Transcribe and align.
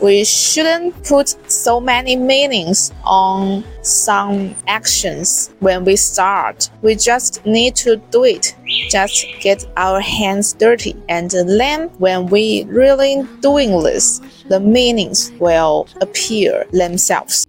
we 0.00 0.24
shouldn't 0.24 1.04
put 1.04 1.36
so 1.50 1.80
many 1.80 2.16
meanings 2.16 2.92
on 3.04 3.64
some 3.82 4.54
actions 4.66 5.50
when 5.60 5.84
we 5.84 5.96
start. 5.96 6.70
We 6.82 6.94
just 6.94 7.44
need 7.44 7.76
to 7.76 7.96
do 8.10 8.24
it. 8.24 8.56
Just 8.90 9.26
get 9.40 9.66
our 9.76 10.00
hands 10.00 10.54
dirty. 10.54 10.96
And 11.08 11.30
then 11.30 11.88
when 11.98 12.26
we 12.26 12.64
really 12.64 13.26
doing 13.40 13.82
this, 13.82 14.20
the 14.48 14.60
meanings 14.60 15.32
will 15.38 15.86
appear 16.00 16.64
themselves. 16.72 17.46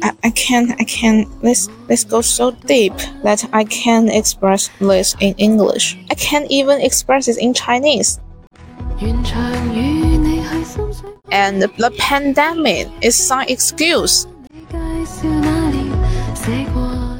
I, 0.00 0.12
I 0.22 0.30
can't 0.30 0.70
I 0.80 0.84
can 0.84 1.26
let's 1.42 1.68
let's 1.88 2.04
go 2.04 2.20
so 2.20 2.52
deep 2.52 2.94
that 3.24 3.48
I 3.52 3.64
can't 3.64 4.08
express 4.10 4.70
this 4.78 5.16
in 5.20 5.34
English. 5.34 5.98
I 6.10 6.14
can't 6.14 6.48
even 6.50 6.80
express 6.80 7.26
it 7.26 7.38
in 7.38 7.52
Chinese. 7.52 8.20
And 11.30 11.62
the 11.62 11.94
pandemic 11.98 12.88
is 13.00 13.14
some 13.14 13.42
excuse. 13.42 14.26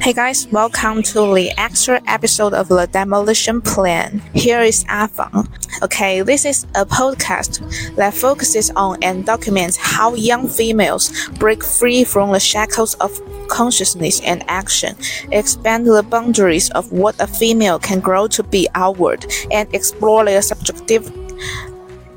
Hey 0.01 0.13
guys, 0.13 0.49
welcome 0.49 1.05
to 1.05 1.35
the 1.35 1.53
extra 1.57 2.03
episode 2.09 2.53
of 2.53 2.67
the 2.67 2.87
Demolition 2.87 3.61
Plan. 3.61 4.21
Here 4.35 4.61
is 4.61 4.85
Afang. 4.87 5.47
Okay, 5.81 6.23
this 6.23 6.45
is 6.45 6.65
a 6.75 6.85
podcast 6.85 7.63
that 7.95 8.13
focuses 8.13 8.71
on 8.71 9.01
and 9.03 9.25
documents 9.25 9.77
how 9.77 10.15
young 10.15 10.49
females 10.49 11.13
break 11.39 11.63
free 11.63 12.03
from 12.03 12.33
the 12.33 12.41
shackles 12.41 12.95
of 12.95 13.21
consciousness 13.47 14.21
and 14.23 14.43
action, 14.49 14.97
expand 15.31 15.87
the 15.87 16.03
boundaries 16.03 16.71
of 16.71 16.91
what 16.91 17.15
a 17.21 17.27
female 17.29 17.79
can 17.79 18.01
grow 18.01 18.27
to 18.27 18.43
be 18.43 18.69
outward, 18.75 19.25
and 19.53 19.73
explore 19.73 20.25
their 20.25 20.43
subjective 20.43 21.28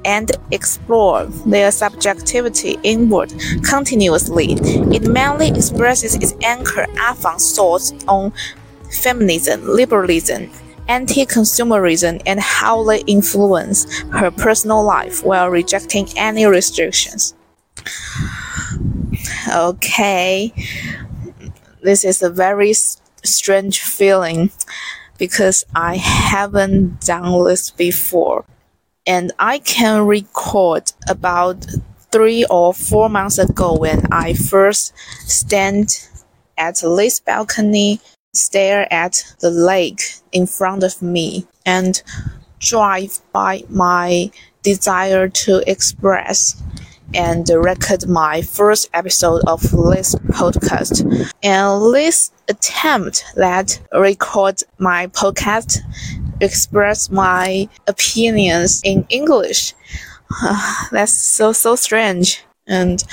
and 0.05 0.31
explore 0.51 1.25
their 1.45 1.71
subjectivity 1.71 2.77
inward 2.83 3.33
continuously. 3.63 4.53
It 4.93 5.03
mainly 5.03 5.49
expresses 5.49 6.15
its 6.15 6.33
anchor 6.43 6.87
Afang's 6.99 7.55
thoughts 7.55 7.93
on 8.07 8.33
feminism, 8.89 9.67
liberalism, 9.67 10.49
anti-consumerism, 10.87 12.21
and 12.25 12.39
how 12.39 12.83
they 12.83 13.01
influence 13.01 13.99
her 14.09 14.31
personal 14.31 14.83
life 14.83 15.23
while 15.23 15.49
rejecting 15.49 16.07
any 16.15 16.45
restrictions. 16.45 17.35
Okay, 19.53 20.53
this 21.81 22.03
is 22.03 22.21
a 22.21 22.29
very 22.29 22.73
strange 23.23 23.81
feeling 23.81 24.51
because 25.17 25.63
I 25.75 25.97
haven't 25.97 27.01
done 27.01 27.43
this 27.45 27.69
before 27.69 28.45
and 29.05 29.31
I 29.39 29.59
can 29.59 30.05
record 30.05 30.91
about 31.09 31.65
three 32.11 32.45
or 32.49 32.73
four 32.73 33.09
months 33.09 33.37
ago 33.37 33.75
when 33.75 34.05
I 34.11 34.33
first 34.33 34.93
stand 35.21 36.07
at 36.57 36.81
this 36.81 37.19
balcony, 37.19 37.99
stare 38.33 38.91
at 38.91 39.23
the 39.39 39.49
lake 39.49 40.01
in 40.31 40.45
front 40.45 40.83
of 40.83 41.01
me, 41.01 41.47
and 41.65 42.01
drive 42.59 43.19
by 43.31 43.63
my 43.69 44.31
desire 44.61 45.27
to 45.27 45.63
express 45.69 46.61
and 47.13 47.49
record 47.49 48.07
my 48.07 48.41
first 48.41 48.89
episode 48.93 49.41
of 49.47 49.61
this 49.61 50.15
podcast. 50.29 51.03
And 51.43 51.93
this 51.93 52.31
attempt 52.47 53.25
that 53.35 53.81
record 53.93 54.61
my 54.77 55.07
podcast 55.07 55.79
express 56.41 57.09
my 57.09 57.69
opinions 57.87 58.81
in 58.83 59.05
English. 59.09 59.73
that's 60.91 61.13
so 61.13 61.51
so 61.51 61.75
strange. 61.75 62.43
And 62.67 63.03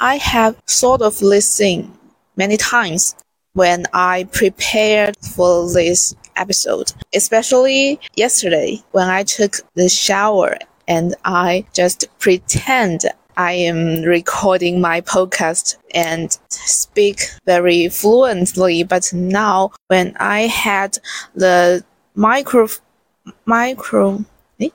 I 0.00 0.16
have 0.16 0.56
thought 0.66 1.02
of 1.02 1.18
this 1.18 1.56
thing 1.56 1.96
many 2.36 2.56
times 2.56 3.14
when 3.54 3.86
I 3.92 4.28
prepared 4.32 5.16
for 5.34 5.70
this 5.72 6.14
episode, 6.36 6.92
especially 7.14 8.00
yesterday 8.14 8.82
when 8.92 9.08
I 9.08 9.24
took 9.24 9.56
the 9.74 9.88
shower 9.88 10.56
and 10.86 11.14
I 11.24 11.64
just 11.72 12.06
pretend 12.18 13.06
I 13.36 13.52
am 13.52 14.02
recording 14.02 14.80
my 14.80 15.00
podcast 15.00 15.76
and 15.94 16.36
speak 16.48 17.20
very 17.46 17.88
fluently. 17.88 18.82
But 18.82 19.12
now 19.12 19.70
when 19.86 20.16
I 20.18 20.42
had 20.48 20.98
the 21.36 21.84
micro 22.18 22.66
micro 23.46 24.24
eh? 24.60 24.70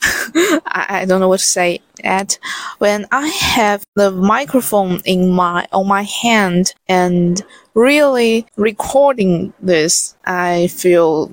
I, 0.00 0.86
I 0.88 1.04
don't 1.04 1.20
know 1.20 1.28
what 1.28 1.40
to 1.40 1.44
say 1.44 1.80
at 2.02 2.38
when 2.78 3.06
I 3.12 3.26
have 3.28 3.84
the 3.96 4.10
microphone 4.10 5.02
in 5.04 5.30
my 5.30 5.68
on 5.72 5.86
my 5.88 6.02
hand 6.02 6.72
and 6.88 7.42
really 7.74 8.46
recording 8.56 9.52
this 9.60 10.16
I 10.24 10.68
feel 10.68 11.30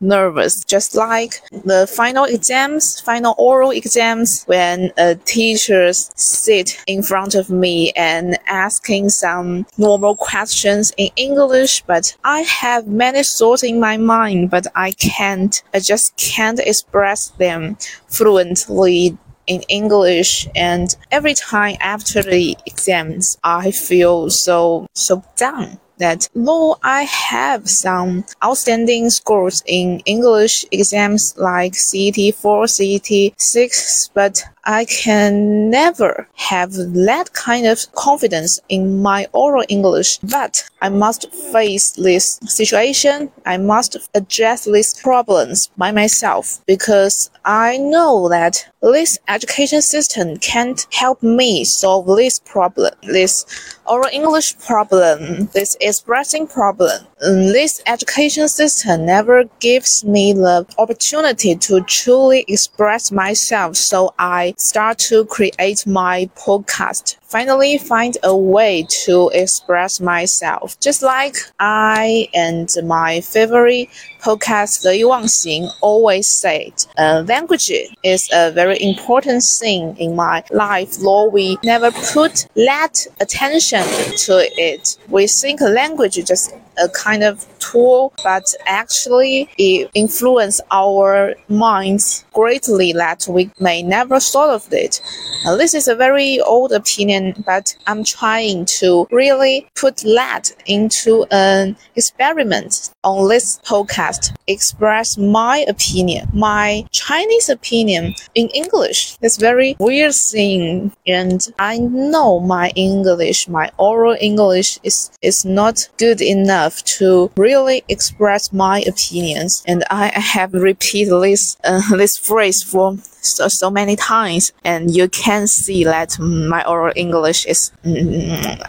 nervous, 0.00 0.64
just 0.64 0.94
like 0.94 1.42
the 1.64 1.86
final 1.86 2.24
exams, 2.24 3.00
final 3.00 3.34
oral 3.38 3.70
exams, 3.70 4.44
when 4.44 4.92
a 4.96 5.14
teacher 5.14 5.92
sit 5.92 6.80
in 6.86 7.02
front 7.02 7.34
of 7.34 7.50
me 7.50 7.92
and 7.92 8.38
asking 8.46 9.08
some 9.08 9.66
normal 9.76 10.16
questions 10.16 10.92
in 10.96 11.10
English, 11.16 11.82
but 11.86 12.16
I 12.24 12.40
have 12.42 12.86
many 12.86 13.22
thoughts 13.22 13.62
in 13.62 13.80
my 13.80 13.96
mind, 13.96 14.50
but 14.50 14.66
I 14.74 14.92
can't, 14.92 15.62
I 15.74 15.80
just 15.80 16.16
can't 16.16 16.60
express 16.60 17.28
them 17.30 17.76
fluently 18.08 19.16
in 19.46 19.62
English. 19.62 20.46
And 20.54 20.94
every 21.10 21.34
time 21.34 21.76
after 21.80 22.22
the 22.22 22.56
exams 22.66 23.38
I 23.42 23.70
feel 23.70 24.30
so 24.30 24.86
so 24.94 25.24
down 25.36 25.80
that 25.98 26.28
though 26.34 26.78
I 26.82 27.02
have 27.04 27.68
some 27.68 28.24
outstanding 28.42 29.10
scores 29.10 29.62
in 29.66 30.00
English 30.00 30.64
exams 30.70 31.36
like 31.36 31.74
CET 31.74 32.34
4, 32.34 32.66
CET 32.66 33.32
6, 33.36 34.10
but 34.14 34.42
I 34.64 34.84
can 34.84 35.70
never 35.70 36.28
have 36.34 36.72
that 36.72 37.32
kind 37.32 37.66
of 37.66 37.90
confidence 37.92 38.60
in 38.68 39.00
my 39.02 39.26
oral 39.32 39.64
English, 39.68 40.18
but 40.18 40.64
I 40.80 40.88
must 40.88 41.32
face 41.32 41.92
this 41.92 42.38
situation. 42.44 43.30
I 43.46 43.56
must 43.56 43.96
address 44.14 44.64
these 44.64 44.94
problems 44.94 45.70
by 45.76 45.90
myself 45.90 46.60
because 46.66 47.30
I 47.44 47.78
know 47.78 48.28
that 48.28 48.68
this 48.80 49.18
education 49.28 49.82
system 49.82 50.36
can't 50.36 50.86
help 50.92 51.22
me 51.22 51.64
solve 51.64 52.06
this 52.16 52.38
problem, 52.38 52.92
this 53.02 53.44
oral 53.86 54.10
English 54.12 54.58
problem, 54.58 55.48
this 55.54 55.76
expressing 55.80 56.46
problem. 56.46 57.07
This 57.20 57.82
education 57.86 58.46
system 58.46 59.04
never 59.04 59.42
gives 59.58 60.04
me 60.04 60.32
the 60.32 60.64
opportunity 60.78 61.56
to 61.56 61.80
truly 61.80 62.44
express 62.46 63.10
myself, 63.10 63.76
so 63.76 64.14
I 64.20 64.54
start 64.56 64.98
to 65.10 65.24
create 65.24 65.84
my 65.84 66.30
podcast. 66.36 67.16
Finally, 67.22 67.76
find 67.78 68.16
a 68.22 68.34
way 68.34 68.86
to 69.04 69.30
express 69.34 70.00
myself. 70.00 70.78
Just 70.80 71.02
like 71.02 71.34
I 71.58 72.28
and 72.34 72.72
my 72.84 73.20
favorite 73.20 73.88
podcast, 74.22 74.82
The 74.82 74.96
Yuan 74.96 75.24
Xing, 75.24 75.68
always 75.82 76.28
said, 76.28 76.72
uh, 76.96 77.24
language 77.26 77.70
is 78.04 78.30
a 78.32 78.52
very 78.52 78.80
important 78.80 79.42
thing 79.42 79.96
in 79.98 80.14
my 80.14 80.44
life, 80.52 80.96
though 80.98 81.28
we 81.28 81.58
never 81.64 81.90
put 81.90 82.46
that 82.54 83.06
attention 83.20 83.82
to 84.24 84.48
it. 84.56 84.96
We 85.08 85.26
think 85.26 85.60
language 85.60 86.14
just 86.24 86.54
a 86.82 86.88
kind 86.88 87.22
of 87.22 87.46
tool, 87.58 88.12
but 88.22 88.54
actually 88.66 89.48
it 89.58 89.90
influences 89.94 90.60
our 90.70 91.34
minds 91.48 92.24
greatly 92.32 92.92
that 92.92 93.26
we 93.28 93.50
may 93.58 93.82
never 93.82 94.20
thought 94.20 94.50
of 94.50 94.72
it. 94.72 95.00
Uh, 95.46 95.56
this 95.56 95.74
is 95.74 95.88
a 95.88 95.94
very 95.94 96.40
old 96.40 96.72
opinion, 96.72 97.34
but 97.46 97.76
I'm 97.86 98.04
trying 98.04 98.64
to 98.80 99.06
really 99.10 99.68
put 99.74 99.98
that 99.98 100.52
into 100.66 101.26
an 101.30 101.76
experiment 101.96 102.90
on 103.04 103.28
this 103.28 103.58
podcast. 103.64 104.34
Express 104.46 105.16
my 105.18 105.64
opinion, 105.68 106.28
my 106.32 106.84
Chinese 106.90 107.48
opinion 107.48 108.14
in 108.34 108.48
English. 108.48 109.16
It's 109.22 109.36
very 109.36 109.76
weird 109.78 110.14
thing, 110.14 110.92
and 111.06 111.46
I 111.58 111.78
know 111.78 112.40
my 112.40 112.70
English, 112.74 113.48
my 113.48 113.70
oral 113.78 114.16
English 114.20 114.78
is 114.82 115.10
is 115.22 115.44
not 115.44 115.88
good 115.98 116.20
enough 116.20 116.82
to 116.98 117.30
really 117.36 117.47
express 117.88 118.52
my 118.52 118.80
opinions, 118.82 119.62
and 119.66 119.84
I 119.90 120.08
have 120.08 120.52
repeated 120.52 121.20
this 121.20 121.56
uh, 121.64 121.80
this 121.96 122.16
phrase 122.16 122.62
for 122.62 122.96
so, 123.20 123.48
so 123.48 123.70
many 123.70 123.96
times, 123.96 124.52
and 124.64 124.94
you 124.94 125.08
can 125.08 125.46
see 125.46 125.84
that 125.84 126.18
my 126.18 126.64
oral 126.66 126.92
English 126.96 127.46
is. 127.46 127.72
Mm, 127.84 128.68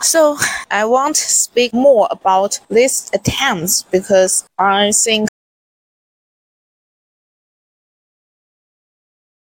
so 0.00 0.36
I 0.70 0.84
want 0.84 1.16
to 1.16 1.22
speak 1.22 1.72
more 1.72 2.08
about 2.10 2.60
these 2.68 3.10
attempts 3.14 3.82
because 3.82 4.44
I 4.58 4.92
think 4.92 5.28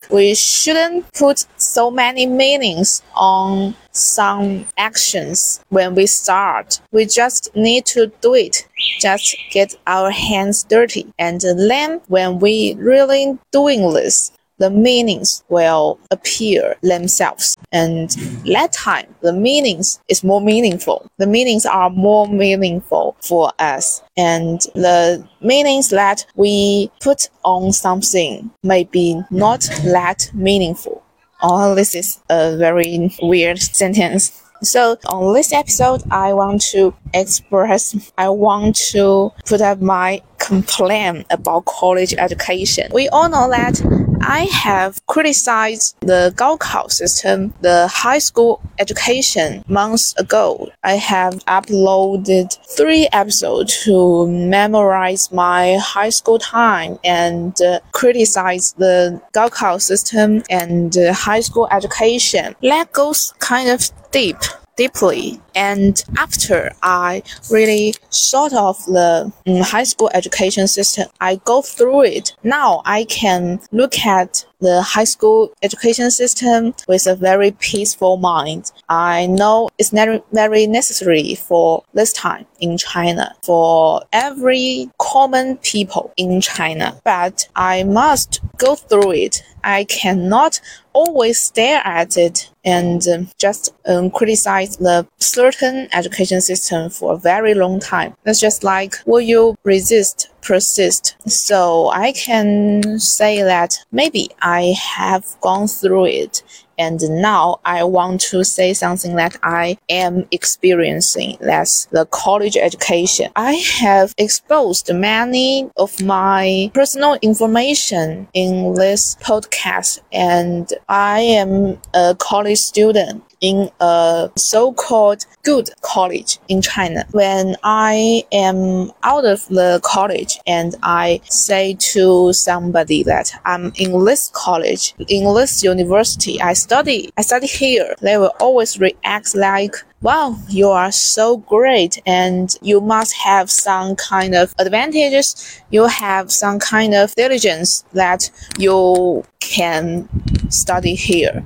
we 0.08 0.34
shouldn't 0.34 1.12
put 1.12 1.46
so 1.56 1.90
many 1.90 2.26
meanings 2.26 3.02
on 3.14 3.74
some 3.92 4.66
actions 4.78 5.60
when 5.68 5.94
we 5.94 6.06
start. 6.06 6.80
We 6.92 7.06
just 7.06 7.54
need 7.54 7.86
to 7.86 8.12
do 8.20 8.34
it. 8.34 8.66
Just 9.00 9.36
get 9.50 9.74
our 9.86 10.10
hands 10.10 10.64
dirty. 10.64 11.12
And 11.18 11.40
then 11.40 12.00
when 12.08 12.38
we 12.38 12.74
really 12.74 13.38
doing 13.52 13.92
this, 13.92 14.32
the 14.60 14.70
meanings 14.70 15.42
will 15.48 15.98
appear 16.10 16.76
themselves. 16.82 17.56
And 17.72 18.10
that 18.54 18.72
time, 18.72 19.12
the 19.22 19.32
meanings 19.32 19.98
is 20.08 20.22
more 20.22 20.40
meaningful. 20.40 21.10
The 21.16 21.26
meanings 21.26 21.66
are 21.66 21.90
more 21.90 22.28
meaningful 22.28 23.16
for 23.20 23.52
us. 23.58 24.02
And 24.16 24.60
the 24.74 25.26
meanings 25.40 25.88
that 25.90 26.26
we 26.36 26.90
put 27.00 27.28
on 27.42 27.72
something 27.72 28.50
may 28.62 28.84
be 28.84 29.20
not 29.30 29.62
that 29.84 30.30
meaningful. 30.34 31.02
Oh, 31.42 31.74
this 31.74 31.94
is 31.94 32.20
a 32.28 32.56
very 32.58 33.10
weird 33.22 33.58
sentence. 33.58 34.30
So 34.62 34.98
on 35.06 35.32
this 35.32 35.54
episode, 35.54 36.02
I 36.10 36.34
want 36.34 36.60
to 36.72 36.94
express, 37.14 38.12
I 38.18 38.28
want 38.28 38.76
to 38.92 39.32
put 39.46 39.62
up 39.62 39.80
my 39.80 40.20
complaint 40.50 41.24
about 41.30 41.64
college 41.64 42.12
education. 42.26 42.86
We 42.92 43.08
all 43.14 43.28
know 43.28 43.48
that 43.58 43.74
I 44.20 44.40
have 44.66 44.92
criticized 45.06 45.96
the 46.00 46.32
Gaokao 46.36 46.90
system, 46.90 47.54
the 47.60 47.86
high 47.86 48.18
school 48.18 48.60
education 48.78 49.64
months 49.68 50.06
ago. 50.18 50.68
I 50.82 50.94
have 51.12 51.34
uploaded 51.58 52.48
three 52.76 53.08
episodes 53.12 53.72
to 53.84 54.26
memorize 54.26 55.30
my 55.32 55.78
high 55.94 56.10
school 56.18 56.38
time 56.38 56.98
and 57.04 57.54
uh, 57.62 57.78
criticize 57.92 58.74
the 58.76 59.22
Gaokao 59.32 59.80
system 59.80 60.42
and 60.50 60.96
uh, 60.98 61.12
high 61.12 61.40
school 61.48 61.68
education. 61.70 62.56
That 62.62 62.92
goes 62.92 63.32
kind 63.38 63.68
of 63.70 63.80
deep 64.10 64.40
deeply. 64.80 65.38
And 65.54 66.02
after 66.16 66.72
I 66.82 67.22
really 67.50 67.94
sort 68.08 68.54
of 68.54 68.82
the 68.86 69.30
um, 69.46 69.60
high 69.60 69.84
school 69.84 70.10
education 70.14 70.66
system, 70.68 71.08
I 71.20 71.36
go 71.44 71.60
through 71.60 72.04
it. 72.04 72.34
Now 72.42 72.80
I 72.86 73.04
can 73.04 73.60
look 73.72 73.98
at 74.06 74.46
the 74.60 74.82
high 74.82 75.04
school 75.04 75.52
education 75.62 76.10
system 76.10 76.74
with 76.88 77.06
a 77.06 77.14
very 77.14 77.52
peaceful 77.52 78.16
mind. 78.16 78.70
I 78.88 79.26
know 79.26 79.68
it's 79.78 79.92
not 79.92 80.24
very 80.32 80.66
necessary 80.66 81.34
for 81.34 81.82
this 81.94 82.12
time 82.12 82.46
in 82.60 82.78
China, 82.78 83.34
for 83.42 84.02
every 84.12 84.90
common 84.98 85.56
people 85.58 86.12
in 86.16 86.40
China, 86.40 87.00
but 87.04 87.48
I 87.56 87.84
must 87.84 88.40
go 88.58 88.74
through 88.74 89.12
it. 89.12 89.42
I 89.62 89.84
cannot 89.84 90.60
always 90.92 91.40
stare 91.40 91.82
at 91.84 92.16
it 92.16 92.50
and 92.64 93.06
um, 93.08 93.28
just 93.38 93.74
um, 93.86 94.10
criticize 94.10 94.76
the 94.76 95.06
certain 95.18 95.88
education 95.92 96.40
system 96.40 96.90
for 96.90 97.12
a 97.12 97.16
very 97.16 97.54
long 97.54 97.78
time. 97.78 98.14
That's 98.24 98.40
just 98.40 98.64
like, 98.64 98.96
will 99.06 99.20
you 99.20 99.56
resist 99.64 100.29
persist. 100.42 101.16
So 101.28 101.90
I 101.90 102.12
can 102.12 102.98
say 102.98 103.42
that 103.42 103.78
maybe 103.92 104.30
I 104.40 104.74
have 104.78 105.24
gone 105.40 105.68
through 105.68 106.06
it 106.06 106.42
and 106.80 106.98
now 107.10 107.60
I 107.66 107.84
want 107.84 108.22
to 108.32 108.42
say 108.42 108.72
something 108.72 109.14
that 109.16 109.36
I 109.42 109.76
am 109.90 110.26
experiencing. 110.30 111.36
That's 111.40 111.84
the 111.86 112.06
college 112.06 112.56
education. 112.56 113.30
I 113.36 113.52
have 113.80 114.14
exposed 114.16 114.90
many 114.92 115.70
of 115.76 116.00
my 116.02 116.70
personal 116.72 117.18
information 117.20 118.28
in 118.32 118.72
this 118.74 119.16
podcast, 119.16 120.00
and 120.10 120.72
I 120.88 121.20
am 121.20 121.78
a 121.92 122.16
college 122.18 122.58
student 122.58 123.22
in 123.40 123.70
a 123.80 124.30
so-called 124.36 125.24
good 125.42 125.70
college 125.82 126.38
in 126.48 126.62
China. 126.62 127.04
When 127.12 127.56
I 127.62 128.24
am 128.32 128.92
out 129.02 129.24
of 129.24 129.46
the 129.48 129.80
college 129.82 130.38
and 130.46 130.74
I 130.82 131.20
say 131.24 131.76
to 131.92 132.32
somebody 132.32 133.02
that 133.04 133.32
I'm 133.44 133.72
in 133.76 134.04
this 134.04 134.30
college, 134.34 134.94
in 135.08 135.34
this 135.34 135.62
university, 135.62 136.40
I 136.40 136.52
study, 136.52 137.10
I 137.16 137.22
study 137.22 137.46
here, 137.46 137.94
they 138.00 138.18
will 138.18 138.34
always 138.40 138.78
react 138.78 139.34
like, 139.34 139.74
wow, 140.02 140.36
you 140.48 140.68
are 140.68 140.92
so 140.92 141.38
great 141.38 142.00
and 142.06 142.54
you 142.62 142.80
must 142.80 143.14
have 143.14 143.50
some 143.50 143.96
kind 143.96 144.34
of 144.34 144.54
advantages. 144.58 145.60
You 145.70 145.86
have 145.86 146.32
some 146.32 146.58
kind 146.58 146.94
of 146.94 147.14
diligence 147.14 147.84
that 147.92 148.30
you 148.58 149.24
can 149.40 150.08
study 150.50 150.94
here 150.94 151.44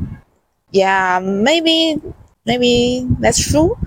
yeah, 0.75 1.21
maybe 1.23 2.03
maybe 2.47 3.06
that's 3.21 3.50
true. 3.50 3.79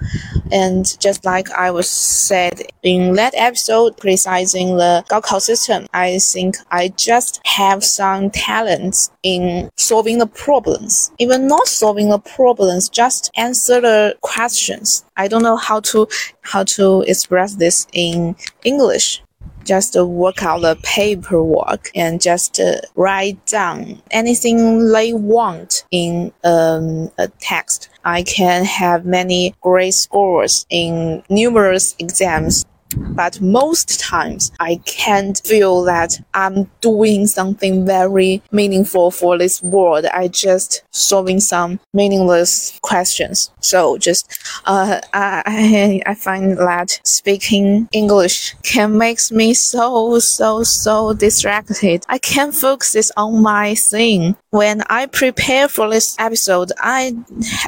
And 0.54 0.86
just 1.02 1.26
like 1.26 1.52
I 1.52 1.70
was 1.70 1.90
said 1.90 2.62
in 2.82 3.14
that 3.16 3.34
episode 3.36 4.00
criticizing 4.00 4.78
the 4.78 5.04
Gaokao 5.10 5.42
system, 5.42 5.86
I 5.94 6.18
think 6.20 6.56
I 6.72 6.88
just 6.88 7.42
have 7.46 7.84
some 7.84 8.30
talents 8.32 9.12
in 9.22 9.70
solving 9.76 10.18
the 10.20 10.28
problems. 10.28 11.12
Even 11.20 11.48
not 11.48 11.68
solving 11.68 12.10
the 12.10 12.20
problems, 12.20 12.88
just 12.88 13.30
answer 13.36 13.82
the 13.82 14.16
questions. 14.22 15.04
I 15.18 15.28
don't 15.28 15.44
know 15.44 15.58
how 15.58 15.82
to 15.92 16.08
how 16.42 16.64
to 16.64 17.02
express 17.02 17.56
this 17.56 17.86
in 17.92 18.38
English 18.64 19.22
just 19.68 19.96
work 19.96 20.44
out 20.44 20.62
the 20.62 20.78
paperwork 20.84 21.92
and 21.94 22.22
just 22.22 22.60
uh, 22.60 22.78
write 22.96 23.46
down 23.46 24.02
anything 24.12 24.92
they 24.92 25.14
want 25.14 25.86
in 25.92 26.32
um, 26.44 27.12
a 27.18 27.28
text. 27.40 27.90
I 28.06 28.24
can 28.24 28.64
have 28.64 29.06
many 29.06 29.54
great 29.62 29.94
scores 29.94 30.66
in 30.70 31.24
numerous 31.30 31.96
exams 32.00 32.66
but 32.96 33.40
most 33.42 34.00
times 34.00 34.52
I 34.60 34.82
can't 34.86 35.42
feel 35.46 35.84
that 35.84 36.20
I'm 36.34 36.70
doing 36.82 37.28
something 37.28 37.86
very 37.86 38.42
meaningful 38.52 39.12
for 39.12 39.38
this 39.38 39.62
world. 39.62 40.06
I 40.06 40.28
just 40.28 40.84
solving 40.92 41.40
some 41.40 41.80
meaningless 41.94 42.80
questions. 42.82 43.52
So 43.62 43.98
just 43.98 44.26
uh, 44.66 45.00
I 45.14 46.02
I 46.06 46.16
find 46.16 46.58
that 46.58 47.00
speaking 47.04 47.88
English 47.92 48.56
can 48.64 48.98
makes 48.98 49.32
me 49.32 49.54
so 49.54 50.20
so 50.20 50.64
so 50.64 51.14
distracted. 51.14 52.06
I 52.10 52.18
can't 52.18 52.56
focus 52.56 53.12
on 53.18 53.42
my 53.42 53.76
thing. 53.76 54.36
When 54.52 54.82
I 54.90 55.08
prepare 55.08 55.68
for 55.68 55.90
this 55.90 56.16
episode, 56.20 56.72
I 56.80 57.18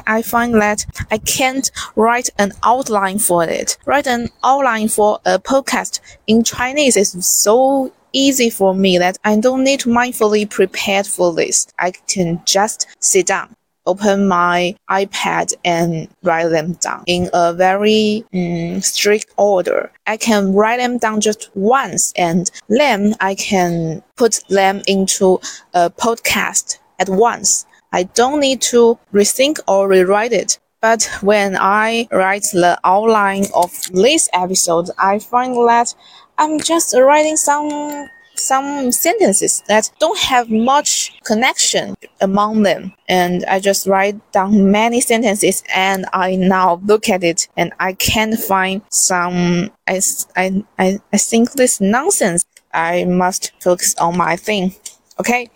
I 0.06 0.22
find 0.22 0.54
that 0.54 0.86
I 1.10 1.18
can't 1.18 1.70
write 1.94 2.30
an 2.38 2.52
outline 2.64 3.18
for 3.18 3.44
it. 3.44 3.76
Write 3.84 4.06
an 4.06 4.30
outline 4.42 4.88
for 4.88 5.20
a 5.26 5.38
podcast 5.38 6.00
in 6.26 6.42
Chinese 6.42 6.96
is 6.96 7.12
so 7.42 7.92
easy 8.14 8.48
for 8.48 8.74
me 8.74 8.96
that 8.96 9.18
I 9.24 9.38
don't 9.38 9.62
need 9.62 9.80
to 9.80 9.90
mindfully 9.90 10.48
prepare 10.48 11.04
for 11.04 11.34
this. 11.34 11.66
I 11.78 11.90
can 11.90 12.40
just 12.46 12.86
sit 12.98 13.26
down, 13.26 13.54
open 13.86 14.28
my 14.28 14.74
iPad 14.90 15.54
and 15.64 16.08
write 16.22 16.48
them 16.48 16.72
down 16.74 17.02
in 17.06 17.30
a 17.32 17.52
very 17.52 18.24
um, 18.34 18.80
strict 18.80 19.32
order. 19.36 19.90
I 20.06 20.16
can 20.16 20.52
write 20.52 20.78
them 20.78 20.98
down 20.98 21.20
just 21.20 21.50
once 21.54 22.12
and 22.16 22.50
then 22.68 23.14
I 23.20 23.34
can 23.34 24.02
put 24.16 24.40
them 24.48 24.82
into 24.86 25.40
a 25.74 25.90
podcast 25.90 26.78
at 26.98 27.08
once. 27.08 27.66
I 27.92 28.04
don't 28.04 28.40
need 28.40 28.60
to 28.62 28.98
rethink 29.12 29.58
or 29.66 29.88
rewrite 29.88 30.32
it. 30.32 30.58
But 30.80 31.10
when 31.20 31.56
I 31.58 32.08
write 32.10 32.44
the 32.52 32.78
outline 32.84 33.46
of 33.54 33.70
this 33.92 34.30
episode, 34.32 34.88
I 34.98 35.18
find 35.18 35.54
that 35.68 35.94
I'm 36.38 36.58
just 36.58 36.94
writing 36.96 37.36
some 37.36 38.08
some 38.40 38.92
sentences 38.92 39.62
that 39.68 39.90
don't 39.98 40.18
have 40.18 40.50
much 40.50 41.12
connection 41.24 41.94
among 42.20 42.62
them. 42.62 42.92
And 43.08 43.44
I 43.46 43.60
just 43.60 43.86
write 43.86 44.18
down 44.32 44.70
many 44.70 45.00
sentences 45.00 45.62
and 45.74 46.06
I 46.12 46.36
now 46.36 46.80
look 46.84 47.08
at 47.08 47.24
it 47.24 47.48
and 47.56 47.72
I 47.78 47.94
can't 47.94 48.38
find 48.38 48.82
some, 48.90 49.70
I, 49.86 50.00
I, 50.36 50.64
I, 50.78 50.98
I 51.12 51.18
think 51.18 51.52
this 51.52 51.80
nonsense. 51.80 52.44
I 52.72 53.04
must 53.04 53.50
focus 53.60 53.96
on 53.96 54.16
my 54.16 54.36
thing. 54.36 54.72
Okay. 55.18 55.50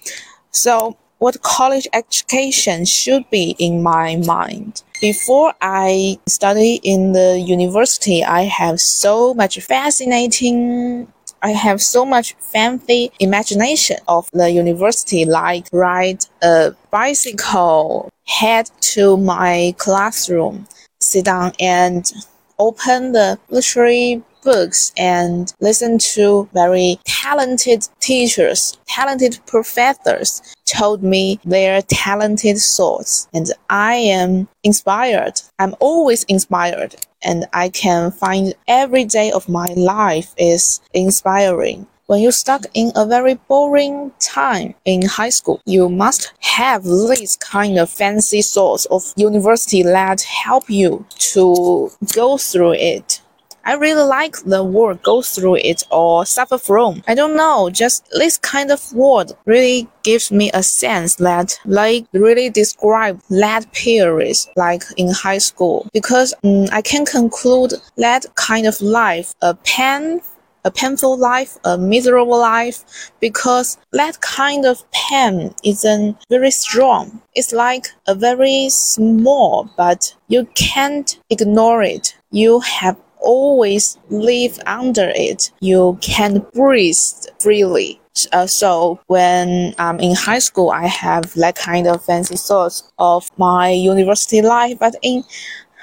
So 0.50 0.96
what 1.18 1.40
college 1.42 1.88
education 1.92 2.84
should 2.84 3.24
be 3.30 3.56
in 3.58 3.82
my 3.82 4.16
mind. 4.16 4.82
Before 5.00 5.54
I 5.60 6.18
study 6.28 6.80
in 6.82 7.12
the 7.12 7.38
university, 7.38 8.22
I 8.24 8.42
have 8.42 8.80
so 8.80 9.32
much 9.32 9.58
fascinating 9.60 11.08
I 11.44 11.50
have 11.50 11.82
so 11.82 12.06
much 12.06 12.34
fancy 12.40 13.12
imagination 13.20 13.98
of 14.08 14.30
the 14.32 14.50
university, 14.50 15.26
like 15.26 15.68
ride 15.72 16.24
a 16.42 16.74
bicycle, 16.90 18.08
head 18.26 18.70
to 18.94 19.18
my 19.18 19.74
classroom, 19.76 20.66
sit 21.02 21.26
down 21.26 21.52
and 21.60 22.10
open 22.58 23.12
the 23.12 23.38
literary 23.50 24.22
books 24.44 24.92
and 24.96 25.52
listen 25.60 25.98
to 25.98 26.48
very 26.52 26.98
talented 27.04 27.88
teachers, 28.00 28.78
talented 28.86 29.40
professors 29.46 30.42
told 30.66 31.02
me 31.02 31.40
their 31.44 31.82
talented 31.82 32.58
thoughts 32.58 33.28
and 33.32 33.50
I 33.70 33.94
am 33.94 34.48
inspired. 34.62 35.40
I'm 35.58 35.74
always 35.80 36.24
inspired 36.24 36.94
and 37.22 37.46
I 37.52 37.70
can 37.70 38.10
find 38.12 38.54
every 38.68 39.04
day 39.04 39.32
of 39.32 39.48
my 39.48 39.72
life 39.74 40.34
is 40.36 40.80
inspiring. 40.92 41.86
When 42.06 42.20
you're 42.20 42.32
stuck 42.32 42.66
in 42.74 42.92
a 42.94 43.06
very 43.06 43.34
boring 43.48 44.12
time 44.20 44.74
in 44.84 45.06
high 45.06 45.30
school, 45.30 45.62
you 45.64 45.88
must 45.88 46.34
have 46.40 46.84
this 46.84 47.36
kind 47.38 47.78
of 47.78 47.88
fancy 47.88 48.42
source 48.42 48.84
of 48.86 49.14
university 49.16 49.82
that 49.82 50.20
help 50.20 50.68
you 50.68 51.06
to 51.32 51.90
go 52.14 52.36
through 52.36 52.74
it. 52.74 53.22
I 53.64 53.74
really 53.74 54.04
like 54.04 54.36
the 54.44 54.62
word 54.62 55.02
go 55.02 55.22
through 55.22 55.56
it 55.56 55.82
or 55.90 56.26
suffer 56.26 56.58
from. 56.58 57.02
I 57.06 57.14
don't 57.14 57.36
know, 57.36 57.70
just 57.70 58.08
this 58.12 58.38
kind 58.38 58.70
of 58.70 58.92
word 58.92 59.32
really 59.46 59.88
gives 60.02 60.30
me 60.30 60.50
a 60.52 60.62
sense 60.62 61.16
that 61.16 61.58
like 61.64 62.06
really 62.12 62.50
describe 62.50 63.20
that 63.30 63.72
period 63.72 64.36
like 64.56 64.82
in 64.96 65.10
high 65.10 65.38
school 65.38 65.88
because 65.92 66.34
um, 66.44 66.66
I 66.72 66.82
can 66.82 67.06
conclude 67.06 67.72
that 67.96 68.26
kind 68.34 68.66
of 68.66 68.80
life 68.80 69.34
a 69.42 69.54
pain 69.54 70.20
a 70.64 70.70
painful 70.70 71.18
life, 71.18 71.58
a 71.64 71.76
miserable 71.76 72.38
life, 72.38 73.12
because 73.20 73.76
that 73.92 74.20
kind 74.22 74.64
of 74.64 74.82
pain 74.92 75.54
isn't 75.62 76.16
very 76.30 76.50
strong. 76.50 77.20
It's 77.34 77.52
like 77.52 77.88
a 78.06 78.14
very 78.14 78.68
small, 78.70 79.68
but 79.76 80.14
you 80.28 80.48
can't 80.54 81.18
ignore 81.28 81.82
it. 81.82 82.16
You 82.30 82.60
have 82.60 82.96
always 83.24 83.98
live 84.10 84.58
under 84.66 85.10
it. 85.14 85.50
You 85.60 85.98
can 86.00 86.44
breathe 86.52 86.96
freely. 87.40 88.00
Uh, 88.32 88.46
so 88.46 89.00
when 89.08 89.74
I'm 89.78 89.98
in 89.98 90.14
high 90.14 90.38
school, 90.38 90.70
I 90.70 90.86
have 90.86 91.34
that 91.34 91.56
kind 91.56 91.86
of 91.88 92.04
fancy 92.04 92.36
thoughts 92.36 92.92
of 92.98 93.28
my 93.38 93.70
university 93.70 94.40
life. 94.40 94.78
But 94.78 94.94
in 95.02 95.24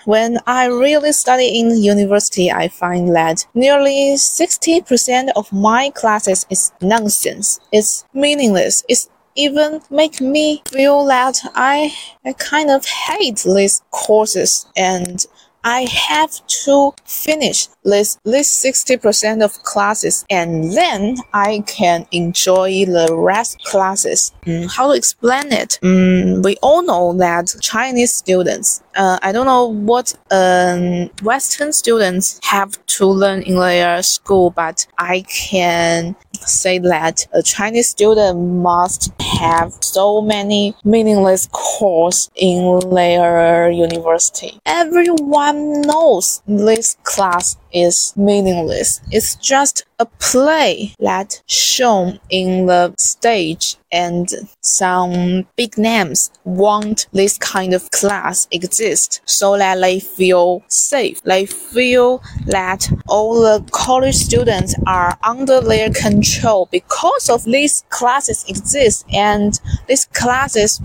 when 0.05 0.39
I 0.47 0.65
really 0.65 1.11
study 1.11 1.59
in 1.59 1.81
university, 1.81 2.51
I 2.51 2.69
find 2.69 3.15
that 3.15 3.45
nearly 3.53 4.15
60% 4.15 5.29
of 5.35 5.51
my 5.53 5.91
classes 5.91 6.45
is 6.49 6.71
nonsense. 6.81 7.59
It's 7.71 8.05
meaningless. 8.13 8.83
It's 8.87 9.09
even 9.35 9.81
make 9.89 10.19
me 10.19 10.61
feel 10.65 11.05
that 11.05 11.39
I, 11.55 11.93
I 12.25 12.33
kind 12.33 12.69
of 12.69 12.85
hate 12.85 13.43
these 13.45 13.81
courses 13.91 14.65
and 14.75 15.25
I 15.63 15.87
have 16.09 16.31
to 16.65 16.93
finish 17.05 17.67
this 17.83 18.17
this 18.23 18.63
60% 18.63 19.43
of 19.43 19.63
classes 19.63 20.25
and 20.29 20.71
then 20.73 21.17
I 21.33 21.63
can 21.67 22.05
enjoy 22.11 22.85
the 22.85 23.09
rest 23.15 23.63
classes. 23.63 24.31
Mm, 24.45 24.71
how 24.75 24.87
to 24.87 24.93
explain 24.93 25.51
it? 25.51 25.79
Mm, 25.81 26.43
we 26.43 26.57
all 26.61 26.83
know 26.83 27.13
that 27.13 27.55
Chinese 27.61 28.13
students, 28.13 28.81
uh, 28.95 29.19
I 29.21 29.31
don't 29.31 29.45
know 29.45 29.65
what 29.65 30.13
um, 30.31 31.09
Western 31.23 31.73
students 31.73 32.39
have 32.43 32.83
to 32.97 33.05
learn 33.05 33.41
in 33.43 33.55
their 33.55 34.01
school, 34.03 34.51
but 34.51 34.85
I 34.97 35.21
can 35.21 36.15
say 36.47 36.79
that 36.79 37.27
a 37.33 37.41
Chinese 37.41 37.89
student 37.89 38.39
must 38.39 39.11
have 39.21 39.73
so 39.81 40.21
many 40.21 40.75
meaningless 40.83 41.47
courses 41.51 42.29
in 42.35 42.79
their 42.93 43.69
university. 43.69 44.59
Everyone 44.65 45.81
knows 45.81 46.41
this 46.47 46.97
class 47.03 47.57
is 47.73 48.13
meaningless. 48.15 49.01
It's 49.11 49.35
just 49.35 49.85
a 49.99 50.05
play 50.05 50.95
that 50.99 51.41
shown 51.47 52.19
in 52.29 52.65
the 52.65 52.93
stage 52.97 53.77
and 53.91 54.29
some 54.61 55.45
big 55.55 55.77
names 55.77 56.31
want 56.43 57.07
this 57.11 57.37
kind 57.37 57.73
of 57.73 57.89
class 57.91 58.47
exist 58.51 59.21
so 59.25 59.57
that 59.57 59.79
they 59.79 59.99
feel 59.99 60.63
safe. 60.67 61.21
They 61.23 61.45
feel 61.45 62.23
that 62.47 62.89
all 63.07 63.41
the 63.41 63.67
college 63.71 64.15
students 64.15 64.75
are 64.87 65.17
under 65.23 65.61
their 65.61 65.91
control 65.91 66.67
because 66.71 67.29
of 67.29 67.43
these 67.43 67.83
classes 67.89 68.45
exist 68.47 69.05
and 69.11 69.59
these 69.87 70.05
classes 70.05 70.79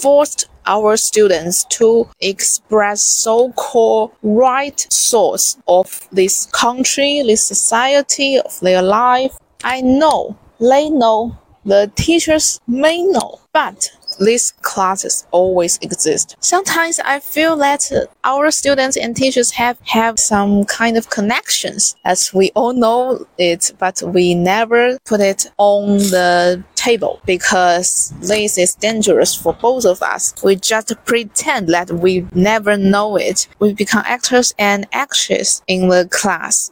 forced 0.00 0.48
our 0.66 0.96
students 0.96 1.64
to 1.64 2.08
express 2.20 3.02
so-called 3.02 4.12
right 4.22 4.86
source 4.92 5.58
of 5.66 6.08
this 6.12 6.46
country, 6.46 7.22
this 7.26 7.46
society, 7.46 8.38
of 8.38 8.60
their 8.60 8.82
life. 8.82 9.36
I 9.64 9.80
know, 9.80 10.36
they 10.60 10.88
know, 10.88 11.36
the 11.64 11.90
teachers 11.94 12.60
may 12.66 13.02
know, 13.02 13.40
but 13.52 13.90
these 14.20 14.52
classes 14.62 15.26
always 15.30 15.78
exist. 15.78 16.36
Sometimes 16.40 17.00
I 17.00 17.20
feel 17.20 17.56
that 17.56 17.90
our 18.24 18.50
students 18.50 18.96
and 18.96 19.16
teachers 19.16 19.50
have, 19.52 19.78
have 19.84 20.18
some 20.18 20.64
kind 20.64 20.96
of 20.96 21.10
connections 21.10 21.96
as 22.04 22.32
we 22.32 22.50
all 22.54 22.72
know 22.72 23.26
it, 23.38 23.72
but 23.78 24.02
we 24.02 24.34
never 24.34 24.98
put 25.04 25.20
it 25.20 25.46
on 25.58 25.98
the 25.98 26.62
table 26.74 27.20
because 27.24 28.12
this 28.20 28.58
is 28.58 28.74
dangerous 28.74 29.34
for 29.34 29.52
both 29.54 29.84
of 29.84 30.02
us. 30.02 30.34
We 30.42 30.56
just 30.56 30.92
pretend 31.04 31.68
that 31.68 31.90
we 31.90 32.26
never 32.34 32.76
know 32.76 33.16
it. 33.16 33.48
We 33.60 33.72
become 33.72 34.02
actors 34.06 34.52
and 34.58 34.86
actresses 34.92 35.62
in 35.66 35.88
the 35.88 36.08
class. 36.10 36.70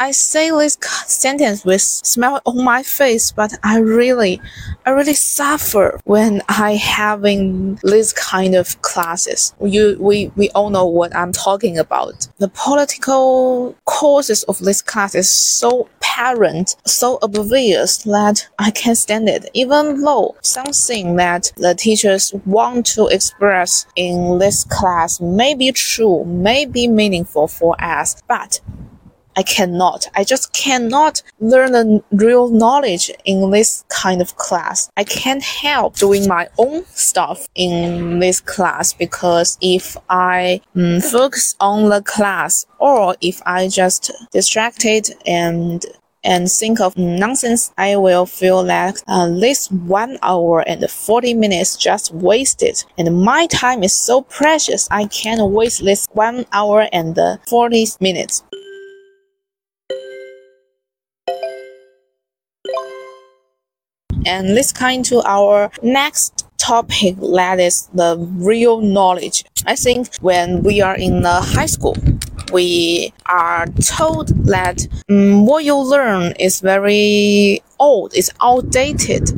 I 0.00 0.12
say 0.12 0.50
this 0.50 0.78
sentence 1.06 1.62
with 1.62 1.82
smile 1.82 2.40
on 2.46 2.64
my 2.64 2.82
face, 2.82 3.32
but 3.32 3.52
I 3.62 3.80
really, 3.80 4.40
I 4.86 4.90
really 4.92 5.12
suffer 5.12 6.00
when 6.04 6.40
I 6.48 6.76
having 6.76 7.78
this 7.82 8.14
kind 8.14 8.54
of 8.54 8.80
classes. 8.80 9.54
You, 9.60 9.98
we, 10.00 10.32
we 10.36 10.48
all 10.50 10.70
know 10.70 10.86
what 10.86 11.14
I'm 11.14 11.32
talking 11.32 11.76
about. 11.76 12.28
The 12.38 12.48
political 12.48 13.76
causes 13.84 14.42
of 14.44 14.58
this 14.60 14.80
class 14.80 15.14
is 15.14 15.30
so 15.30 15.86
apparent, 16.00 16.76
so 16.86 17.18
obvious 17.20 17.98
that 17.98 18.48
I 18.58 18.70
can't 18.70 18.96
stand 18.96 19.28
it. 19.28 19.50
Even 19.52 20.00
though 20.00 20.34
something 20.40 21.16
that 21.16 21.52
the 21.58 21.74
teachers 21.74 22.32
want 22.46 22.86
to 22.94 23.08
express 23.08 23.84
in 23.96 24.38
this 24.38 24.64
class 24.64 25.20
may 25.20 25.54
be 25.54 25.72
true, 25.72 26.24
may 26.24 26.64
be 26.64 26.88
meaningful 26.88 27.48
for 27.48 27.76
us, 27.84 28.22
but 28.26 28.60
I 29.36 29.42
cannot. 29.42 30.06
I 30.14 30.24
just 30.24 30.52
cannot 30.52 31.22
learn 31.38 31.72
the 31.72 32.02
real 32.10 32.48
knowledge 32.48 33.10
in 33.24 33.50
this 33.50 33.84
kind 33.88 34.20
of 34.20 34.36
class. 34.36 34.90
I 34.96 35.04
can't 35.04 35.42
help 35.42 35.96
doing 35.96 36.28
my 36.28 36.48
own 36.58 36.84
stuff 36.86 37.48
in 37.54 38.18
this 38.18 38.40
class 38.40 38.92
because 38.92 39.56
if 39.60 39.96
I 40.08 40.60
um, 40.74 41.00
focus 41.00 41.54
on 41.60 41.88
the 41.88 42.02
class 42.02 42.66
or 42.78 43.16
if 43.20 43.40
I 43.46 43.68
just 43.68 44.10
distracted 44.32 45.10
and 45.26 45.84
and 46.22 46.50
think 46.50 46.80
of 46.80 46.96
nonsense, 46.96 47.72
I 47.78 47.96
will 47.96 48.26
feel 48.26 48.62
like 48.62 48.96
uh, 49.08 49.28
this 49.28 49.70
one 49.70 50.18
hour 50.22 50.60
and 50.66 50.88
40 50.88 51.34
minutes 51.34 51.76
just 51.76 52.12
wasted. 52.12 52.84
And 52.98 53.22
my 53.22 53.46
time 53.46 53.82
is 53.82 53.96
so 53.96 54.22
precious, 54.22 54.88
I 54.90 55.06
can't 55.06 55.40
waste 55.50 55.84
this 55.84 56.06
one 56.12 56.44
hour 56.52 56.88
and 56.92 57.18
40 57.48 57.86
minutes. 58.00 58.42
And 64.26 64.54
let's 64.54 64.72
come 64.72 65.02
to 65.04 65.22
our 65.22 65.70
next 65.82 66.46
topic 66.58 67.16
that 67.16 67.58
is 67.58 67.88
the 67.94 68.16
real 68.18 68.80
knowledge. 68.80 69.44
I 69.66 69.76
think 69.76 70.14
when 70.20 70.62
we 70.62 70.80
are 70.80 70.96
in 70.96 71.22
the 71.22 71.40
high 71.40 71.66
school, 71.66 71.96
we 72.52 73.12
are 73.26 73.66
told 73.82 74.28
that 74.46 74.86
um, 75.08 75.46
what 75.46 75.64
you 75.64 75.76
learn 75.76 76.32
is 76.38 76.60
very 76.60 77.62
old, 77.78 78.12
it's 78.14 78.30
outdated 78.42 79.30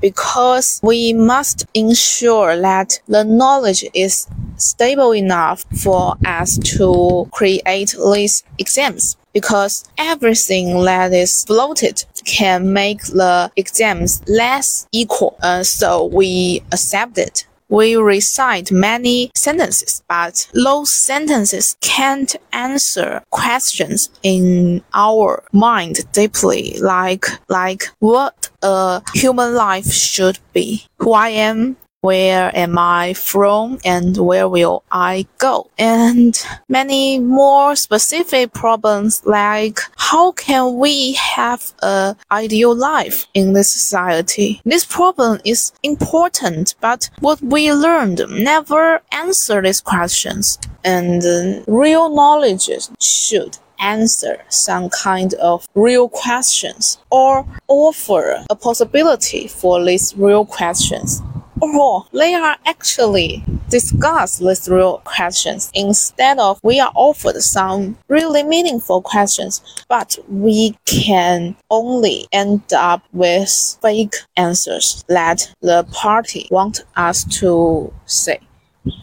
because 0.00 0.80
we 0.82 1.12
must 1.12 1.66
ensure 1.74 2.58
that 2.58 3.00
the 3.06 3.24
knowledge 3.24 3.84
is 3.92 4.26
stable 4.56 5.14
enough 5.14 5.64
for 5.82 6.16
us 6.24 6.58
to 6.58 7.28
create 7.32 7.94
these 8.12 8.42
exams 8.58 9.16
because 9.32 9.84
everything 9.98 10.84
that 10.84 11.12
is 11.12 11.44
floated 11.44 12.04
can 12.38 12.72
make 12.72 13.02
the 13.22 13.50
exams 13.56 14.22
less 14.28 14.86
equal. 14.92 15.36
Uh, 15.42 15.62
so 15.64 16.04
we 16.04 16.62
accept 16.72 17.18
it. 17.18 17.46
We 17.68 17.94
recite 17.96 18.72
many 18.72 19.30
sentences, 19.36 20.02
but 20.08 20.48
those 20.52 20.92
sentences 20.92 21.76
can't 21.80 22.34
answer 22.52 23.22
questions 23.30 24.10
in 24.24 24.82
our 24.92 25.44
mind 25.52 25.96
deeply, 26.12 26.78
like, 26.80 27.26
like 27.48 27.84
what 28.00 28.50
a 28.62 29.02
human 29.14 29.54
life 29.54 29.92
should 29.92 30.38
be, 30.52 30.84
who 30.98 31.12
I 31.12 31.28
am, 31.28 31.76
where 32.00 32.50
am 32.56 32.78
I 32.78 33.12
from 33.14 33.78
and 33.84 34.16
where 34.16 34.48
will 34.48 34.82
I 34.90 35.26
go? 35.38 35.70
And 35.78 36.40
many 36.68 37.18
more 37.18 37.76
specific 37.76 38.52
problems 38.52 39.22
like 39.26 39.80
how 39.96 40.32
can 40.32 40.78
we 40.78 41.12
have 41.12 41.72
a 41.82 42.16
ideal 42.30 42.74
life 42.74 43.26
in 43.34 43.52
this 43.52 43.72
society? 43.72 44.60
This 44.64 44.84
problem 44.84 45.40
is 45.44 45.72
important, 45.82 46.74
but 46.80 47.10
what 47.20 47.40
we 47.42 47.72
learned 47.72 48.22
never 48.30 49.00
answer 49.12 49.62
these 49.62 49.80
questions. 49.80 50.58
And 50.84 51.22
uh, 51.22 51.62
real 51.66 52.14
knowledge 52.14 52.70
should 53.00 53.58
answer 53.78 54.42
some 54.48 54.88
kind 54.90 55.34
of 55.34 55.66
real 55.74 56.08
questions 56.08 56.98
or 57.10 57.46
offer 57.68 58.44
a 58.50 58.54
possibility 58.54 59.46
for 59.48 59.82
these 59.84 60.14
real 60.16 60.44
questions. 60.44 61.22
Or 61.62 62.06
they 62.12 62.34
are 62.34 62.56
actually 62.64 63.44
discuss 63.68 64.38
these 64.38 64.68
real 64.68 64.98
questions 65.04 65.70
instead 65.74 66.38
of 66.38 66.58
we 66.62 66.80
are 66.80 66.90
offered 66.94 67.40
some 67.42 67.98
really 68.08 68.42
meaningful 68.42 69.02
questions, 69.02 69.62
but 69.88 70.18
we 70.28 70.76
can 70.86 71.54
only 71.70 72.26
end 72.32 72.62
up 72.72 73.02
with 73.12 73.78
fake 73.82 74.14
answers 74.36 75.04
that 75.08 75.52
the 75.60 75.86
party 75.92 76.48
want 76.50 76.84
us 76.96 77.24
to 77.40 77.92
say. 78.06 78.40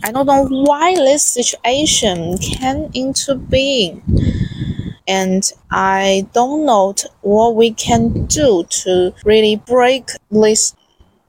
I 0.03 0.11
don't 0.11 0.25
know 0.25 0.47
why 0.47 0.95
this 0.95 1.25
situation 1.25 2.37
came 2.39 2.89
into 2.93 3.35
being 3.35 4.01
and 5.07 5.49
I 5.71 6.27
don't 6.33 6.65
know 6.65 6.93
what 7.21 7.55
we 7.55 7.71
can 7.71 8.25
do 8.25 8.65
to 8.69 9.13
really 9.23 9.55
break 9.55 10.09
this 10.29 10.75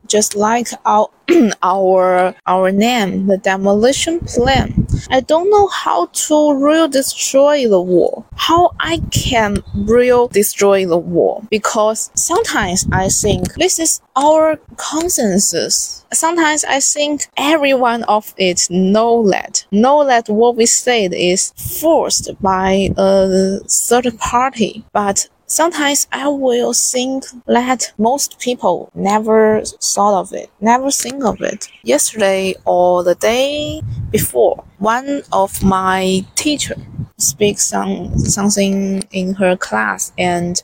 just 0.09 0.35
like 0.35 0.69
our 0.85 1.09
our 1.63 2.35
our 2.47 2.73
name, 2.73 3.27
the 3.27 3.39
demolition 3.39 4.21
plan. 4.21 4.87
I 5.11 5.21
don't 5.21 5.51
know 5.51 5.69
how 5.69 6.07
to 6.07 6.55
real 6.55 6.89
destroy 6.89 7.69
the 7.69 7.81
wall. 7.81 8.27
How 8.37 8.73
I 8.81 9.03
can 9.11 9.63
real 9.75 10.29
destroy 10.29 10.87
the 10.87 10.99
wall 10.99 11.47
because 11.51 12.11
sometimes 12.15 12.87
I 12.93 13.09
think 13.09 13.55
this 13.55 13.79
is 13.79 14.01
our 14.17 14.59
consensus. 14.77 16.05
Sometimes 16.13 16.65
I 16.65 16.81
think 16.81 17.27
everyone 17.37 18.05
of 18.05 18.35
it 18.39 18.67
know 18.71 19.29
that 19.29 19.67
know 19.71 20.05
that 20.07 20.29
what 20.29 20.57
we 20.57 20.67
said 20.67 21.13
is 21.13 21.53
forced 21.81 22.31
by 22.41 22.91
a 22.97 23.59
third 23.69 24.19
party, 24.19 24.85
but 24.93 25.29
Sometimes 25.51 26.07
I 26.13 26.29
will 26.29 26.75
think 26.75 27.25
that 27.47 27.93
most 27.97 28.39
people 28.39 28.91
never 28.95 29.63
thought 29.65 30.21
of 30.21 30.35
it, 30.35 30.51
never 30.61 30.91
think 30.91 31.25
of 31.25 31.41
it. 31.41 31.69
Yesterday 31.83 32.55
or 32.67 33.03
the 33.03 33.15
day 33.15 33.81
before, 34.11 34.63
one 34.79 35.23
of 35.33 35.63
my 35.65 36.27
teacher 36.35 36.77
speaks 37.17 37.65
some 37.65 38.17
something 38.19 39.03
in 39.11 39.35
her 39.35 39.57
class 39.57 40.13
and 40.19 40.63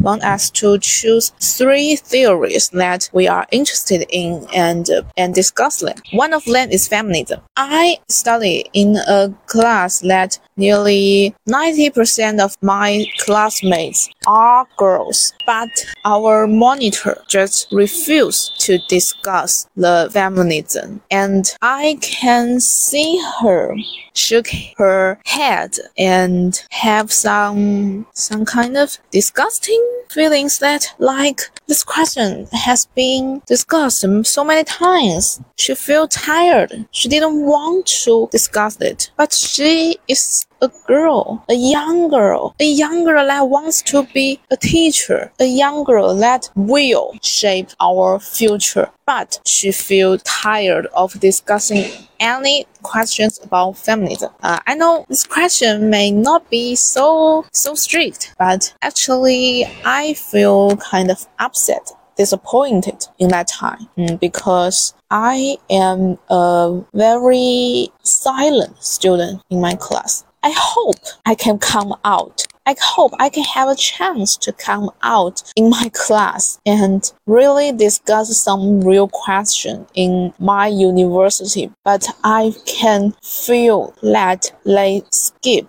want 0.00 0.24
us 0.24 0.50
to 0.50 0.78
choose 0.78 1.30
three 1.40 1.96
theories 1.96 2.68
that 2.70 3.08
we 3.12 3.28
are 3.28 3.46
interested 3.50 4.06
in 4.10 4.46
and 4.54 4.90
uh, 4.90 5.02
and 5.16 5.34
discuss 5.34 5.80
them. 5.80 5.96
One 6.12 6.32
of 6.32 6.44
them 6.44 6.70
is 6.70 6.88
feminism. 6.88 7.40
I 7.56 7.98
study 8.08 8.66
in 8.72 8.96
a 8.96 9.32
class 9.46 10.00
that 10.00 10.38
nearly 10.56 11.34
90% 11.48 12.40
of 12.40 12.56
my 12.62 13.04
classmates 13.18 14.08
are 14.26 14.66
girls, 14.76 15.34
but 15.46 15.68
our 16.04 16.46
monitor 16.46 17.22
just 17.28 17.70
refused 17.72 18.58
to 18.60 18.78
discuss 18.88 19.66
the 19.76 20.08
feminism 20.12 21.02
and 21.10 21.54
I 21.62 21.98
can 22.00 22.60
see 22.60 23.22
her 23.40 23.74
shook 24.14 24.48
her 24.78 25.18
head 25.26 25.74
and 25.98 26.62
have 26.70 27.12
some 27.12 28.06
some 28.12 28.44
kind 28.44 28.76
of 28.76 28.98
disgusting 29.10 29.82
feelings 30.08 30.58
that 30.58 30.94
like 30.98 31.50
this 31.66 31.82
question 31.84 32.46
has 32.52 32.86
been 32.94 33.42
discussed 33.46 34.04
so 34.24 34.44
many 34.44 34.64
times. 34.64 35.40
She 35.56 35.74
felt 35.74 36.12
tired. 36.12 36.86
She 36.90 37.08
didn't 37.08 37.44
want 37.44 37.86
to 38.04 38.28
discuss 38.30 38.80
it, 38.80 39.10
but 39.16 39.32
she 39.32 39.96
is 40.08 40.46
a 40.62 40.70
girl, 40.86 41.44
a 41.48 41.54
young 41.54 42.08
girl, 42.08 42.54
a 42.60 42.64
young 42.64 43.04
girl 43.04 43.26
that 43.26 43.48
wants 43.48 43.82
to 43.82 44.04
be 44.14 44.40
a 44.50 44.56
teacher, 44.56 45.32
a 45.38 45.44
young 45.44 45.84
girl 45.84 46.14
that 46.16 46.48
will 46.54 47.14
shape 47.22 47.68
our 47.80 48.18
future. 48.18 48.90
But 49.06 49.40
she 49.46 49.72
feels 49.72 50.22
tired 50.22 50.86
of 50.94 51.18
discussing 51.20 52.05
any 52.20 52.66
questions 52.82 53.40
about 53.42 53.76
feminism. 53.76 54.30
Uh, 54.42 54.58
I 54.66 54.74
know 54.74 55.06
this 55.08 55.24
question 55.24 55.90
may 55.90 56.10
not 56.10 56.48
be 56.50 56.74
so 56.74 57.44
so 57.52 57.74
strict, 57.74 58.34
but 58.38 58.74
actually 58.82 59.66
I 59.84 60.14
feel 60.14 60.76
kind 60.76 61.10
of 61.10 61.26
upset 61.38 61.92
disappointed 62.16 63.06
in 63.18 63.28
that 63.28 63.46
time 63.46 63.88
mm, 63.96 64.18
because 64.18 64.94
I 65.10 65.58
am 65.70 66.18
a 66.28 66.82
very 66.94 67.88
silent 68.02 68.82
student 68.82 69.42
in 69.50 69.60
my 69.60 69.74
class. 69.74 70.24
I 70.42 70.54
hope 70.56 70.96
I 71.24 71.34
can 71.34 71.58
come 71.58 71.94
out. 72.04 72.46
I 72.68 72.74
hope 72.82 73.12
I 73.20 73.28
can 73.28 73.44
have 73.44 73.68
a 73.68 73.76
chance 73.76 74.36
to 74.38 74.52
come 74.52 74.90
out 75.02 75.40
in 75.54 75.70
my 75.70 75.88
class 75.94 76.58
and 76.66 77.12
really 77.26 77.70
discuss 77.70 78.36
some 78.42 78.80
real 78.80 79.06
question 79.06 79.86
in 79.94 80.34
my 80.40 80.66
university. 80.66 81.70
But 81.84 82.08
I 82.24 82.54
can 82.66 83.14
feel 83.22 83.94
that 84.02 84.52
they 84.64 85.02
skip, 85.12 85.68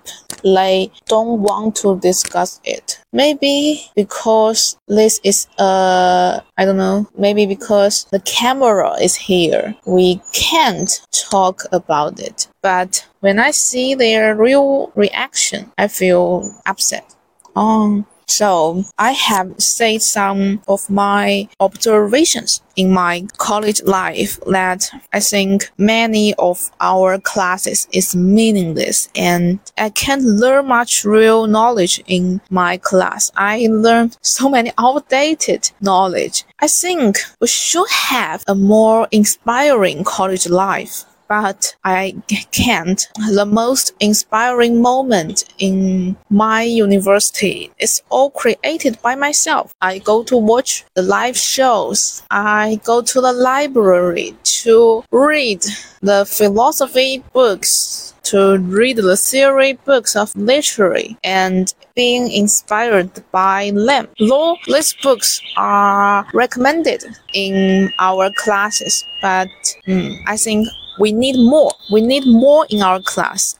they 0.55 0.91
don't 1.07 1.41
want 1.41 1.75
to 1.77 1.99
discuss 1.99 2.59
it. 2.63 2.99
Maybe 3.13 3.89
because 3.95 4.77
this 4.87 5.19
is 5.23 5.47
a, 5.57 6.43
I 6.57 6.65
don't 6.65 6.77
know, 6.77 7.07
maybe 7.17 7.45
because 7.45 8.05
the 8.11 8.19
camera 8.21 8.93
is 9.01 9.15
here, 9.15 9.75
we 9.85 10.21
can't 10.33 11.01
talk 11.11 11.63
about 11.71 12.19
it. 12.19 12.47
But 12.61 13.07
when 13.19 13.39
I 13.39 13.51
see 13.51 13.95
their 13.95 14.35
real 14.35 14.91
reaction, 14.95 15.71
I 15.77 15.87
feel 15.87 16.53
upset. 16.65 17.15
Um, 17.55 18.05
so 18.27 18.83
I 18.97 19.11
have 19.11 19.55
said 19.57 20.01
some 20.01 20.61
of 20.67 20.89
my 20.89 21.47
observations 21.59 22.61
in 22.75 22.91
my 22.91 23.25
college 23.37 23.81
life 23.83 24.39
that 24.47 24.89
I 25.13 25.19
think 25.19 25.71
many 25.77 26.33
of 26.35 26.69
our 26.79 27.19
classes 27.19 27.87
is 27.91 28.15
meaningless 28.15 29.09
and 29.15 29.59
I 29.77 29.89
can't 29.89 30.23
learn 30.23 30.67
much 30.67 31.05
real 31.05 31.47
knowledge 31.47 32.03
in 32.07 32.41
my 32.49 32.77
class. 32.77 33.31
I 33.35 33.67
learned 33.71 34.17
so 34.21 34.49
many 34.49 34.71
outdated 34.77 35.71
knowledge. 35.81 36.43
I 36.59 36.67
think 36.67 37.19
we 37.41 37.47
should 37.47 37.89
have 37.89 38.43
a 38.47 38.55
more 38.55 39.07
inspiring 39.11 40.03
college 40.03 40.47
life 40.47 41.05
but 41.27 41.75
I 41.83 42.15
can't. 42.51 43.07
The 43.33 43.45
most 43.45 43.93
inspiring 43.99 44.81
moment 44.81 45.45
in 45.57 46.15
my 46.29 46.63
university 46.63 47.71
is 47.79 48.01
all 48.09 48.29
created 48.31 49.01
by 49.01 49.15
myself. 49.15 49.73
I 49.81 49.99
go 49.99 50.23
to 50.23 50.37
watch 50.37 50.85
the 50.95 51.01
live 51.01 51.37
shows. 51.37 52.23
I 52.31 52.79
go 52.83 53.01
to 53.01 53.21
the 53.21 53.33
library 53.33 54.35
to 54.63 55.03
read 55.11 55.63
the 56.01 56.25
philosophy 56.25 57.23
books 57.33 58.13
to 58.27 58.57
read 58.57 58.97
the 58.97 59.15
theory 59.15 59.73
books 59.85 60.15
of 60.15 60.35
literature 60.35 61.15
and 61.23 61.73
being 61.95 62.29
inspired 62.29 63.09
by 63.31 63.71
them. 63.73 64.07
Though 64.19 64.57
these 64.67 64.93
books 65.01 65.39
are 65.55 66.27
recommended 66.33 67.05
in 67.33 67.93
our 67.99 68.29
classes, 68.35 69.05
but 69.21 69.47
mm, 69.87 70.13
I 70.27 70.35
think 70.35 70.67
we 70.99 71.11
need 71.11 71.37
more. 71.37 71.71
We 71.91 72.01
need 72.01 72.25
more 72.25 72.65
in 72.69 72.81
our 72.81 73.01
class. 73.01 73.57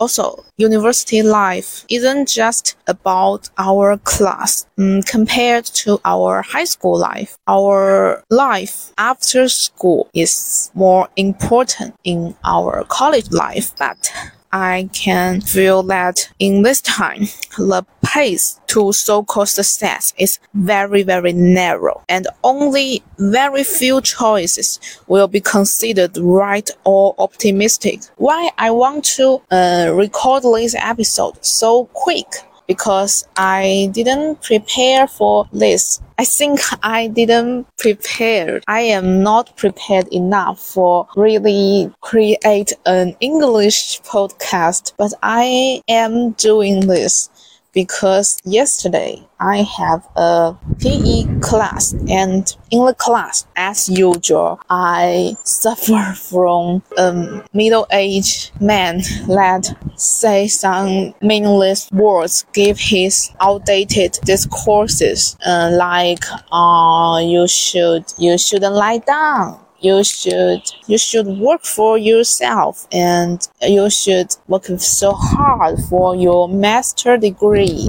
Also, 0.00 0.44
university 0.58 1.22
life 1.22 1.86
isn't 1.88 2.28
just 2.28 2.76
about 2.88 3.48
our 3.56 3.96
class. 3.98 4.66
Mm, 4.76 5.06
compared 5.06 5.64
to 5.66 5.98
our 6.04 6.42
high 6.42 6.64
school 6.64 6.98
life, 6.98 7.38
our 7.46 8.22
life 8.28 8.92
after 8.98 9.48
school 9.48 10.10
is 10.12 10.70
more 10.74 11.08
important 11.16 11.94
in 12.04 12.34
our 12.44 12.84
college 12.88 13.30
life. 13.30 13.72
But 13.78 14.12
I 14.54 14.88
can 14.92 15.40
feel 15.40 15.82
that 15.84 16.30
in 16.38 16.62
this 16.62 16.80
time, 16.80 17.22
the 17.58 17.84
pace 18.04 18.60
to 18.68 18.92
so-called 18.92 19.48
success 19.48 20.14
is 20.16 20.38
very, 20.54 21.02
very 21.02 21.32
narrow 21.32 22.04
and 22.08 22.28
only 22.44 23.02
very 23.18 23.64
few 23.64 24.00
choices 24.00 24.78
will 25.08 25.26
be 25.26 25.40
considered 25.40 26.16
right 26.18 26.70
or 26.84 27.16
optimistic. 27.18 28.02
Why 28.16 28.50
I 28.56 28.70
want 28.70 29.04
to 29.16 29.42
uh, 29.50 29.90
record 29.92 30.44
this 30.44 30.76
episode 30.76 31.44
so 31.44 31.86
quick 31.86 32.28
because 32.66 33.26
I 33.36 33.90
didn't 33.92 34.42
prepare 34.42 35.06
for 35.06 35.48
this. 35.52 36.00
I 36.16 36.24
think 36.24 36.60
I 36.82 37.08
didn't 37.08 37.66
prepare. 37.76 38.60
I 38.68 38.80
am 38.80 39.22
not 39.22 39.56
prepared 39.56 40.06
enough 40.08 40.60
for 40.60 41.08
really 41.16 41.92
create 42.00 42.72
an 42.86 43.16
English 43.20 44.00
podcast, 44.02 44.92
but 44.96 45.12
I 45.22 45.82
am 45.88 46.32
doing 46.32 46.86
this 46.86 47.30
because 47.74 48.38
yesterday 48.44 49.22
I 49.40 49.62
have 49.62 50.08
a 50.16 50.56
PE 50.80 51.40
class 51.40 51.92
and 52.08 52.56
in 52.70 52.86
the 52.86 52.94
class. 52.94 53.46
As 53.56 53.88
usual 53.88 54.60
I 54.70 55.36
suffer 55.44 56.14
from 56.30 56.82
a 56.96 57.44
middle-aged 57.52 58.60
man 58.60 58.98
that 59.28 59.76
say 59.96 60.48
some 60.48 61.14
meaningless 61.20 61.90
words 61.92 62.46
give 62.52 62.78
his 62.78 63.30
outdated 63.40 64.18
discourses 64.24 65.36
uh, 65.46 65.70
like 65.72 66.24
uh, 66.52 67.20
you 67.22 67.46
should 67.48 68.04
you 68.18 68.38
shouldn't 68.38 68.74
lie 68.74 68.98
down 68.98 69.63
you 69.84 70.02
should 70.02 70.62
you 70.86 70.96
should 70.96 71.26
work 71.26 71.62
for 71.64 71.98
yourself 71.98 72.88
and 72.90 73.46
you 73.60 73.90
should 73.90 74.34
work 74.48 74.64
so 74.78 75.12
hard 75.12 75.78
for 75.90 76.16
your 76.16 76.48
master 76.48 77.16
degree. 77.18 77.88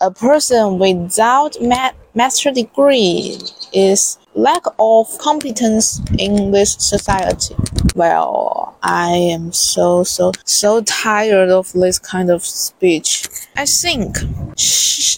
A 0.00 0.10
person 0.10 0.78
without 0.78 1.56
ma- 1.60 1.92
master 2.14 2.50
degree 2.50 3.38
is 3.72 4.18
lack 4.34 4.62
of 4.78 5.06
competence 5.18 6.00
in 6.18 6.50
this 6.50 6.74
society. 6.78 7.54
Well, 7.94 8.76
I 8.82 9.10
am 9.10 9.52
so 9.52 10.04
so 10.04 10.32
so 10.44 10.82
tired 10.82 11.50
of 11.50 11.72
this 11.72 11.98
kind 11.98 12.30
of 12.30 12.44
speech. 12.44 13.28
I 13.56 13.66
think 13.66 14.18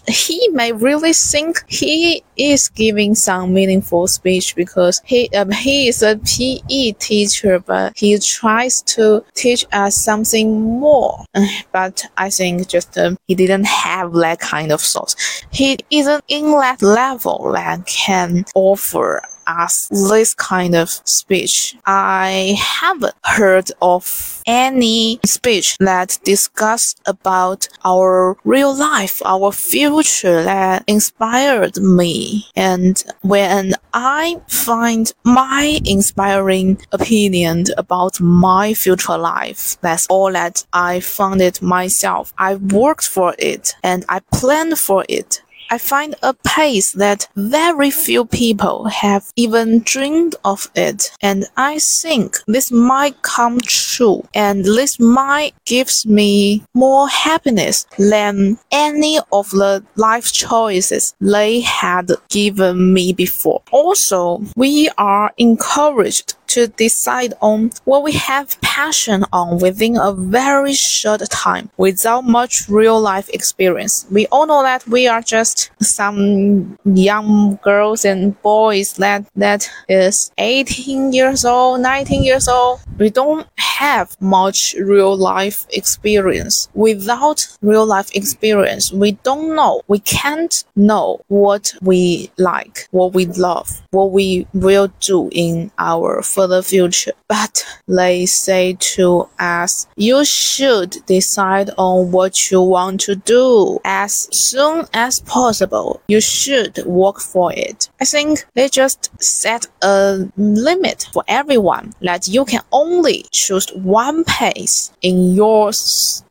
he 0.09 0.49
may 0.51 0.73
really 0.73 1.13
think 1.13 1.65
he 1.69 2.23
is 2.37 2.69
giving 2.69 3.15
some 3.15 3.53
meaningful 3.53 4.07
speech 4.07 4.55
because 4.55 5.01
he 5.05 5.29
um, 5.31 5.51
he 5.51 5.89
is 5.89 6.03
a 6.03 6.17
PE 6.19 6.93
teacher, 6.93 7.59
but 7.59 7.93
he 7.97 8.19
tries 8.19 8.83
to 8.83 9.25
teach 9.35 9.65
us 9.73 9.97
something 9.97 10.61
more. 10.61 11.25
But 11.73 12.05
I 12.17 12.31
think 12.31 12.69
just 12.69 12.97
um, 12.99 13.19
he 13.27 13.35
didn't 13.35 13.67
have 13.67 14.13
that 14.15 14.41
kind 14.41 14.73
of 14.73 14.81
source. 14.81 15.15
He 15.51 15.79
isn't 15.91 16.25
in 16.29 16.51
that 16.53 16.83
level 16.83 17.53
that 17.53 17.87
can 17.87 18.45
offer 18.55 19.06
us 19.47 19.89
this 19.91 20.35
kind 20.35 20.75
of 20.75 20.91
speech. 21.05 21.77
I 21.87 22.57
haven't 22.59 23.15
heard 23.25 23.71
of 23.81 24.43
any 24.47 25.21
speech 25.25 25.77
that 25.79 26.19
discussed 26.25 27.01
about 27.07 27.69
our 27.85 28.37
real 28.45 28.75
life, 28.75 29.23
our 29.25 29.53
future 29.53 30.43
that 30.43 30.85
inspired 30.87 31.77
me. 31.79 32.47
And 32.55 33.03
when 33.23 33.75
I 33.93 34.41
find 34.49 35.13
my 35.25 35.81
inspiring 35.85 36.79
opinion 36.93 37.65
about 37.77 38.21
my 38.21 38.75
future 38.75 39.19
life, 39.19 39.77
that's 39.81 40.07
all 40.09 40.33
that 40.33 40.65
I 40.73 41.01
found 41.01 41.41
it 41.41 41.63
myself. 41.63 42.33
I 42.39 42.57
worked 42.57 43.05
for 43.05 43.35
it 43.39 43.75
and 43.83 44.05
I 44.09 44.21
planned 44.33 44.79
for 44.79 45.05
it. 45.09 45.43
I 45.69 45.79
find 45.79 46.15
a 46.23 46.33
pace 46.33 46.93
that 46.93 47.29
very 47.35 47.91
few 47.91 48.25
people 48.25 48.85
have 48.85 49.33
even 49.37 49.81
dreamed 49.81 50.37
of 50.45 50.71
it, 50.77 51.11
and 51.21 51.47
I 51.57 51.79
think 51.79 52.39
this 52.47 52.71
might 52.71 53.23
come 53.23 53.61
true, 53.61 54.27
and 54.35 54.65
this 54.65 55.01
might 55.01 55.55
gives 55.65 56.07
me 56.07 56.63
more 56.75 57.09
happiness 57.09 57.87
than 57.99 58.59
any 58.71 59.19
of 59.33 59.51
the 59.51 59.83
life 59.97 60.33
choices 60.33 61.15
they 61.21 61.61
had 61.61 62.13
given 62.29 62.93
me 62.93 63.13
before. 63.13 63.63
Also, 63.73 64.43
we 64.57 64.89
are 64.99 65.33
encouraged 65.37 66.37
to 66.49 66.69
decide 66.69 67.35
on 67.41 67.71
what 67.85 68.03
we 68.03 68.13
have 68.13 68.61
passion 68.61 69.25
on 69.33 69.59
within 69.59 69.97
a 69.97 70.13
very 70.13 70.75
short 70.75 71.21
time 71.31 71.71
without 71.77 72.23
much 72.25 72.69
real 72.69 73.01
life 73.01 73.29
experience. 73.31 74.07
We 74.11 74.27
all 74.29 74.47
know 74.47 74.63
that 74.63 74.87
we 74.87 75.07
are 75.07 75.23
just 75.23 75.71
some 75.81 76.79
young 76.85 77.59
girls 77.63 78.05
and 78.05 78.41
boys 78.43 78.95
that 78.95 79.25
that 79.37 79.71
is 79.89 80.31
18 80.39 81.13
years 81.13 81.45
old, 81.45 81.81
19 81.81 82.23
years 82.23 82.49
old. 82.49 82.81
We 82.99 83.11
don't 83.11 83.47
have 83.57 84.17
much 84.21 84.75
real 84.79 85.17
life 85.17 85.67
experience. 85.71 86.69
Without 86.75 87.47
real 87.61 87.87
life 87.87 88.11
experience, 88.15 88.93
we 88.93 89.13
don't 89.13 89.55
know. 89.55 89.83
We 89.87 89.99
can't 90.01 90.65
know 90.75 91.21
what 91.29 91.75
we 91.83 92.31
like, 92.39 92.89
what 92.91 93.13
we 93.13 93.27
love, 93.27 93.83
what 93.91 94.13
we 94.13 94.47
will 94.55 94.89
do 95.01 95.29
in 95.33 95.71
our 95.79 96.23
for 96.37 96.47
the 96.47 96.63
future. 96.63 97.13
But 97.29 97.65
they 97.89 98.27
say 98.27 98.77
to 98.95 99.29
us, 99.41 99.87
you 99.97 100.25
should 100.25 100.91
decide 101.07 101.71
on 101.79 102.13
what 102.13 102.51
you 102.51 102.61
want 102.61 103.01
to 103.09 103.17
do 103.17 103.81
as 103.85 104.29
soon 104.37 104.85
as 104.93 105.21
possible. 105.21 106.03
You 106.09 106.21
should 106.21 106.75
work 106.85 107.19
for 107.21 107.53
it. 107.53 107.89
I 108.03 108.05
think 108.05 108.45
they 108.55 108.69
just 108.69 109.01
set 109.21 109.67
a 109.83 110.29
limit 110.37 111.09
for 111.13 111.25
everyone 111.27 111.95
that 112.03 112.29
you 112.29 112.45
can 112.45 112.63
only 112.71 113.25
choose 113.33 113.69
one 113.75 114.23
pace 114.25 114.93
in 115.01 115.35
your 115.35 115.71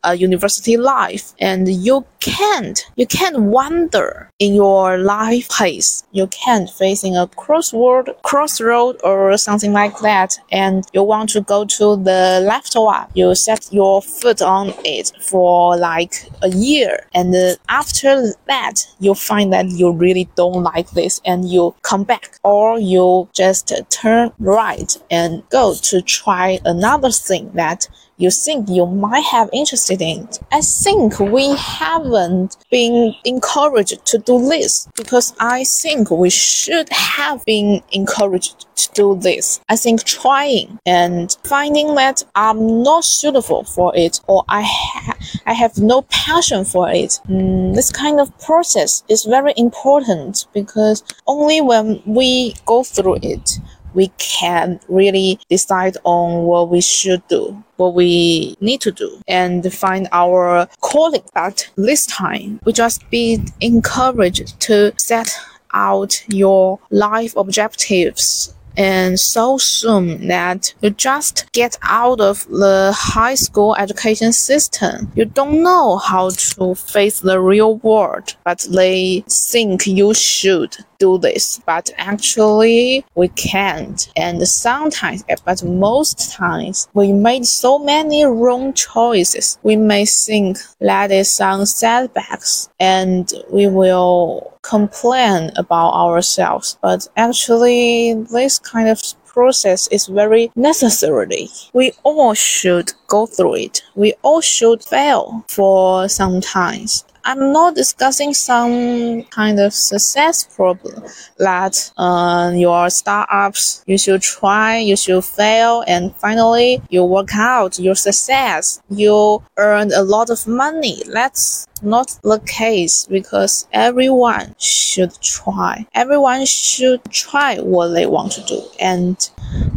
uh, 0.03 0.11
university 0.11 0.77
life 0.77 1.33
and 1.39 1.67
you 1.67 2.05
can't 2.25 2.83
you 2.95 3.05
can't 3.05 3.39
wander 3.39 4.31
in 4.39 4.55
your 4.55 4.97
life 4.97 5.47
pace. 5.49 6.03
You 6.11 6.25
can't 6.27 6.69
facing 6.69 7.15
a 7.15 7.27
crossword 7.27 8.07
crossroad 8.23 8.99
or 9.03 9.37
something 9.37 9.73
like 9.73 9.99
that 9.99 10.39
and 10.51 10.83
you 10.91 11.03
want 11.03 11.29
to 11.29 11.41
go 11.41 11.65
to 11.65 11.95
the 11.95 12.41
left 12.43 12.73
one. 12.75 13.07
You 13.13 13.35
set 13.35 13.71
your 13.71 14.01
foot 14.01 14.41
on 14.41 14.73
it 14.83 15.11
for 15.21 15.77
like 15.77 16.13
a 16.41 16.49
year 16.49 17.07
and 17.13 17.35
after 17.69 18.33
that 18.47 18.75
you 18.99 19.13
find 19.13 19.53
that 19.53 19.69
you 19.69 19.91
really 19.91 20.27
don't 20.35 20.63
like 20.63 20.89
this 20.91 21.21
and 21.25 21.47
you 21.47 21.75
come 21.83 22.03
back. 22.03 22.39
Or 22.43 22.79
you 22.79 23.29
just 23.33 23.71
turn 23.89 24.31
right 24.39 24.91
and 25.11 25.47
go 25.49 25.75
to 25.75 26.01
try 26.01 26.59
another 26.65 27.11
thing 27.11 27.51
that 27.53 27.87
you 28.17 28.31
think 28.31 28.69
you 28.69 28.85
might 28.85 29.23
have 29.25 29.49
interested 29.51 30.01
in. 30.01 30.27
I 30.51 30.61
think 30.61 31.19
we 31.19 31.55
haven't 31.55 32.57
been 32.71 33.13
encouraged 33.25 34.05
to 34.07 34.17
do 34.17 34.47
this 34.47 34.87
because 34.95 35.33
I 35.39 35.63
think 35.63 36.09
we 36.11 36.29
should 36.29 36.89
have 36.89 37.43
been 37.45 37.81
encouraged 37.91 38.65
to 38.75 38.89
do 38.93 39.19
this. 39.19 39.59
I 39.69 39.75
think 39.75 40.03
trying 40.03 40.79
and 40.85 41.35
finding 41.43 41.95
that 41.95 42.23
I'm 42.35 42.83
not 42.83 43.03
suitable 43.03 43.63
for 43.63 43.95
it 43.95 44.19
or 44.27 44.43
I 44.47 44.63
ha- 44.63 45.17
I 45.45 45.53
have 45.53 45.77
no 45.77 46.03
passion 46.03 46.65
for 46.65 46.89
it. 46.89 47.19
Mm, 47.29 47.75
this 47.75 47.91
kind 47.91 48.19
of 48.19 48.37
process 48.39 49.03
is 49.09 49.25
very 49.25 49.53
important 49.57 50.47
because 50.53 51.03
only 51.27 51.61
when 51.61 52.01
we 52.05 52.55
go 52.65 52.83
through 52.83 53.19
it 53.21 53.59
we 53.95 54.07
can 54.17 54.79
really 54.87 55.39
decide 55.49 55.97
on 56.03 56.43
what 56.43 56.69
we 56.69 56.81
should 56.81 57.25
do, 57.27 57.63
what 57.77 57.93
we 57.95 58.55
need 58.61 58.81
to 58.81 58.91
do, 58.91 59.19
and 59.27 59.73
find 59.73 60.07
our 60.11 60.67
calling. 60.81 61.23
But 61.33 61.69
this 61.75 62.05
time, 62.05 62.59
we 62.65 62.73
just 62.73 63.09
be 63.09 63.43
encouraged 63.61 64.59
to 64.61 64.93
set 64.97 65.35
out 65.73 66.23
your 66.27 66.79
life 66.89 67.35
objectives 67.35 68.53
and 68.77 69.19
so 69.19 69.57
soon 69.57 70.27
that 70.27 70.73
you 70.81 70.89
just 70.89 71.51
get 71.53 71.77
out 71.81 72.19
of 72.21 72.47
the 72.49 72.93
high 72.95 73.35
school 73.35 73.75
education 73.75 74.33
system. 74.33 75.11
You 75.15 75.25
don't 75.25 75.61
know 75.63 75.97
how 75.97 76.29
to 76.29 76.75
face 76.75 77.19
the 77.19 77.39
real 77.39 77.77
world, 77.77 78.35
but 78.43 78.65
they 78.71 79.23
think 79.29 79.87
you 79.87 80.13
should 80.13 80.75
do 80.99 81.17
this, 81.17 81.61
but 81.65 81.91
actually 81.97 83.05
we 83.15 83.27
can't. 83.29 84.11
And 84.15 84.47
sometimes, 84.47 85.23
but 85.45 85.63
most 85.63 86.31
times, 86.31 86.87
we 86.93 87.11
made 87.11 87.45
so 87.45 87.79
many 87.79 88.23
wrong 88.25 88.73
choices. 88.73 89.57
We 89.63 89.75
may 89.75 90.05
think 90.05 90.57
that 90.79 91.11
is 91.11 91.35
some 91.35 91.65
setbacks 91.65 92.69
and 92.79 93.31
we 93.51 93.67
will 93.67 94.54
complain 94.67 95.51
about 95.55 95.93
ourselves, 95.93 96.77
but 96.81 97.07
actually 97.15 98.13
this 98.31 98.59
kind 98.59 98.89
of 98.89 98.99
process 99.25 99.87
is 99.89 100.07
very 100.07 100.49
necessary. 100.55 101.49
We 101.73 101.91
all 102.03 102.33
should 102.33 102.93
go 103.07 103.25
through 103.25 103.55
it. 103.55 103.83
We 103.95 104.13
all 104.21 104.41
should 104.41 104.83
fail 104.83 105.45
for 105.49 106.07
some 106.09 106.41
times. 106.41 107.05
I'm 107.27 107.51
not 107.51 107.73
discussing 107.73 108.35
some 108.35 109.23
kind 109.23 109.59
of 109.59 109.73
success 109.73 110.45
problem 110.55 111.03
that 111.39 111.91
uh, 111.97 112.51
your 112.55 112.89
startups 112.91 113.83
you 113.87 113.97
should 113.97 114.21
try, 114.21 114.77
you 114.77 114.95
should 114.95 115.25
fail, 115.25 115.83
and 115.87 116.15
finally 116.17 116.81
you 116.89 117.03
work 117.03 117.33
out 117.33 117.79
your 117.79 117.95
success. 117.95 118.79
You 118.89 119.41
earn 119.57 119.91
a 119.91 120.03
lot 120.03 120.29
of 120.29 120.45
money. 120.47 121.01
That's 121.11 121.65
not 121.85 122.17
the 122.23 122.39
case 122.39 123.05
because 123.05 123.67
everyone 123.71 124.55
should 124.59 125.13
try. 125.21 125.85
Everyone 125.93 126.45
should 126.45 127.03
try 127.11 127.57
what 127.59 127.89
they 127.89 128.05
want 128.05 128.31
to 128.33 128.41
do 128.43 128.61
and 128.79 129.29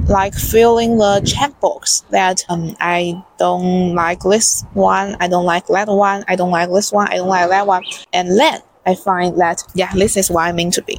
like 0.08 0.34
filling 0.34 0.98
the 0.98 1.20
checkbox 1.24 2.08
that 2.10 2.44
um, 2.48 2.74
I 2.80 3.22
don't 3.38 3.94
like 3.94 4.20
this 4.20 4.64
one, 4.72 5.16
I 5.20 5.28
don't 5.28 5.44
like 5.44 5.66
that 5.66 5.88
one, 5.88 6.24
I 6.28 6.36
don't 6.36 6.50
like 6.50 6.70
this 6.70 6.92
one, 6.92 7.08
I 7.08 7.16
don't 7.16 7.28
like 7.28 7.48
that 7.50 7.66
one, 7.66 7.84
and 8.12 8.38
then 8.38 8.60
I 8.86 8.94
find 8.94 9.38
that 9.38 9.62
yeah, 9.74 9.92
this 9.94 10.16
is 10.16 10.30
what 10.30 10.44
I 10.44 10.52
mean 10.52 10.70
to 10.72 10.82
be. 10.82 10.98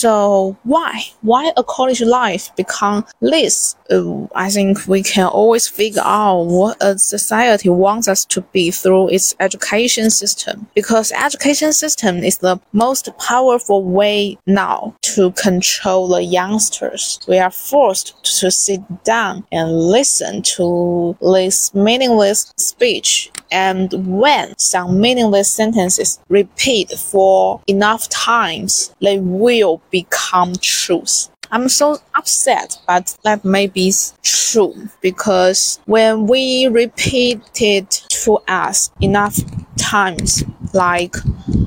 So 0.00 0.56
why 0.62 1.02
why 1.20 1.52
a 1.58 1.62
college 1.62 2.00
life 2.00 2.56
become 2.56 3.04
this? 3.20 3.76
Uh, 3.90 4.28
I 4.34 4.48
think 4.48 4.86
we 4.86 5.02
can 5.02 5.26
always 5.26 5.68
figure 5.68 6.00
out 6.02 6.44
what 6.44 6.78
a 6.80 6.98
society 6.98 7.68
wants 7.68 8.08
us 8.08 8.24
to 8.26 8.40
be 8.40 8.70
through 8.70 9.10
its 9.10 9.34
education 9.40 10.08
system. 10.08 10.68
Because 10.74 11.12
education 11.12 11.74
system 11.74 12.16
is 12.30 12.38
the 12.38 12.58
most 12.72 13.10
powerful 13.18 13.84
way 13.84 14.38
now 14.46 14.94
to 15.02 15.32
control 15.32 16.08
the 16.08 16.24
youngsters. 16.24 17.20
We 17.28 17.36
are 17.36 17.50
forced 17.50 18.24
to 18.40 18.50
sit 18.50 18.80
down 19.04 19.44
and 19.52 19.70
listen 19.70 20.40
to 20.56 21.14
this 21.20 21.74
meaningless 21.74 22.54
speech 22.56 23.30
and 23.50 23.92
when 24.20 24.56
some 24.58 25.00
meaningless 25.00 25.50
sentences 25.52 26.20
repeat 26.28 26.90
for 26.90 27.60
enough 27.66 28.08
times, 28.08 28.94
they 29.00 29.18
will 29.18 29.82
become 29.90 30.54
truth. 30.60 31.28
I'm 31.52 31.68
so 31.68 31.98
upset, 32.14 32.78
but 32.86 33.16
that 33.24 33.44
may 33.44 33.66
be 33.66 33.92
true 34.22 34.88
because 35.00 35.80
when 35.86 36.26
we 36.26 36.68
repeat 36.68 37.40
it 37.60 37.90
to 38.24 38.38
us 38.46 38.90
enough 39.00 39.36
times, 39.76 40.44
like 40.74 41.16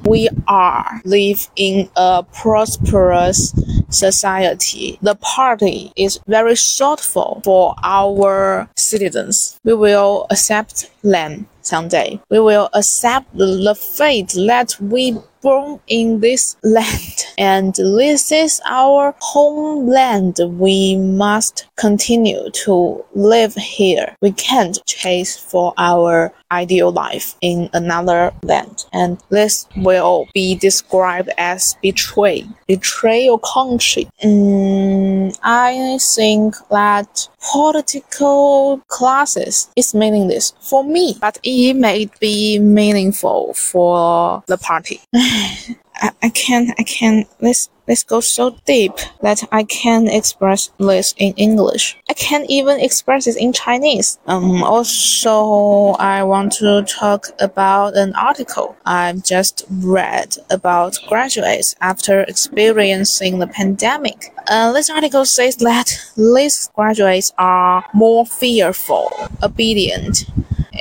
we 0.05 0.29
are 0.47 1.01
live 1.05 1.47
in 1.55 1.89
a 1.95 2.23
prosperous 2.33 3.53
society, 3.89 4.97
the 5.01 5.15
party 5.15 5.91
is 5.95 6.19
very 6.27 6.55
thoughtful 6.55 7.41
for 7.43 7.75
our 7.83 8.69
citizens. 8.75 9.59
We 9.63 9.73
will 9.73 10.27
accept 10.29 10.91
them 11.03 11.47
someday. 11.61 12.19
We 12.29 12.39
will 12.39 12.69
accept 12.73 13.35
the 13.37 13.75
fate 13.75 14.33
that 14.47 14.75
we 14.79 15.17
born 15.43 15.79
in 15.87 16.21
this 16.21 16.55
land, 16.63 17.25
and 17.37 17.75
this 17.75 18.31
is 18.31 18.61
our 18.65 19.13
homeland. 19.19 20.39
We 20.43 20.95
must 20.95 21.67
continue 21.75 22.49
to 22.65 23.05
live 23.13 23.53
here. 23.55 24.15
We 24.21 24.31
can't 24.31 24.83
chase 24.85 25.37
for 25.37 25.73
our 25.77 26.33
ideal 26.51 26.91
life 26.91 27.35
in 27.41 27.69
another 27.73 28.33
land, 28.43 28.85
and 28.93 29.17
this 29.29 29.67
will 29.75 30.27
be 30.33 30.55
described 30.55 31.29
as 31.37 31.75
betray, 31.81 32.45
betray 32.67 33.25
your 33.25 33.39
country. 33.39 34.07
Mm, 34.23 35.37
I 35.43 35.97
think 36.15 36.55
that 36.69 37.27
political 37.51 38.81
classes 38.87 39.69
is 39.75 39.93
meaningless 39.93 40.53
for 40.61 40.83
me, 40.83 41.17
but 41.19 41.39
it 41.43 41.73
may 41.73 42.09
be 42.19 42.59
meaningful 42.59 43.53
for 43.55 44.43
the 44.47 44.57
party. 44.57 45.01
I, 46.03 46.11
I 46.21 46.29
can't, 46.29 46.69
I 46.77 46.83
can't, 46.83 47.27
let's, 47.39 47.69
let's 47.87 48.03
go 48.03 48.19
so 48.19 48.57
deep 48.65 48.91
that 49.21 49.41
I 49.53 49.63
can't 49.63 50.09
express 50.09 50.69
this 50.77 51.15
in 51.17 51.33
English. 51.35 51.97
I 52.09 52.13
can't 52.13 52.49
even 52.49 52.79
express 52.81 53.25
it 53.25 53.37
in 53.37 53.53
Chinese. 53.53 54.19
Um, 54.27 54.63
also, 54.63 55.93
I 55.93 56.23
want 56.23 56.51
to 56.53 56.83
talk 56.83 57.27
about 57.39 57.95
an 57.95 58.13
article 58.15 58.75
I've 58.85 59.23
just 59.23 59.65
read 59.69 60.35
about 60.49 60.99
graduates 61.07 61.73
after 61.79 62.21
experiencing 62.21 63.39
the 63.39 63.47
pandemic. 63.47 64.33
Uh, 64.49 64.73
this 64.73 64.89
article 64.89 65.23
says 65.23 65.55
that 65.57 65.97
these 66.17 66.69
graduates 66.75 67.31
are 67.37 67.85
more 67.93 68.25
fearful, 68.25 69.09
obedient, 69.41 70.25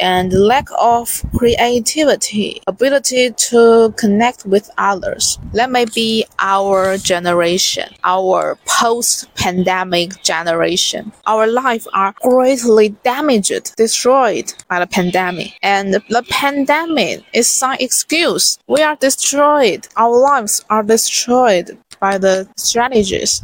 and 0.00 0.32
lack 0.32 0.68
of 0.78 1.24
creativity, 1.36 2.62
ability 2.66 3.32
to 3.32 3.92
connect 3.96 4.46
with 4.46 4.70
others. 4.78 5.38
That 5.52 5.70
may 5.70 5.84
be 5.84 6.26
our 6.38 6.98
generation, 6.98 7.88
our 8.04 8.58
post-pandemic 8.66 10.22
generation. 10.22 11.12
Our 11.26 11.46
lives 11.46 11.88
are 11.92 12.14
greatly 12.22 12.90
damaged, 13.04 13.76
destroyed 13.76 14.52
by 14.68 14.80
the 14.80 14.86
pandemic. 14.86 15.58
And 15.62 15.94
the 15.94 16.24
pandemic 16.30 17.24
is 17.32 17.50
some 17.50 17.76
excuse. 17.80 18.58
We 18.66 18.82
are 18.82 18.96
destroyed. 18.96 19.88
Our 19.96 20.18
lives 20.18 20.64
are 20.70 20.82
destroyed 20.82 21.78
by 22.00 22.18
the 22.18 22.48
strategies 22.56 23.42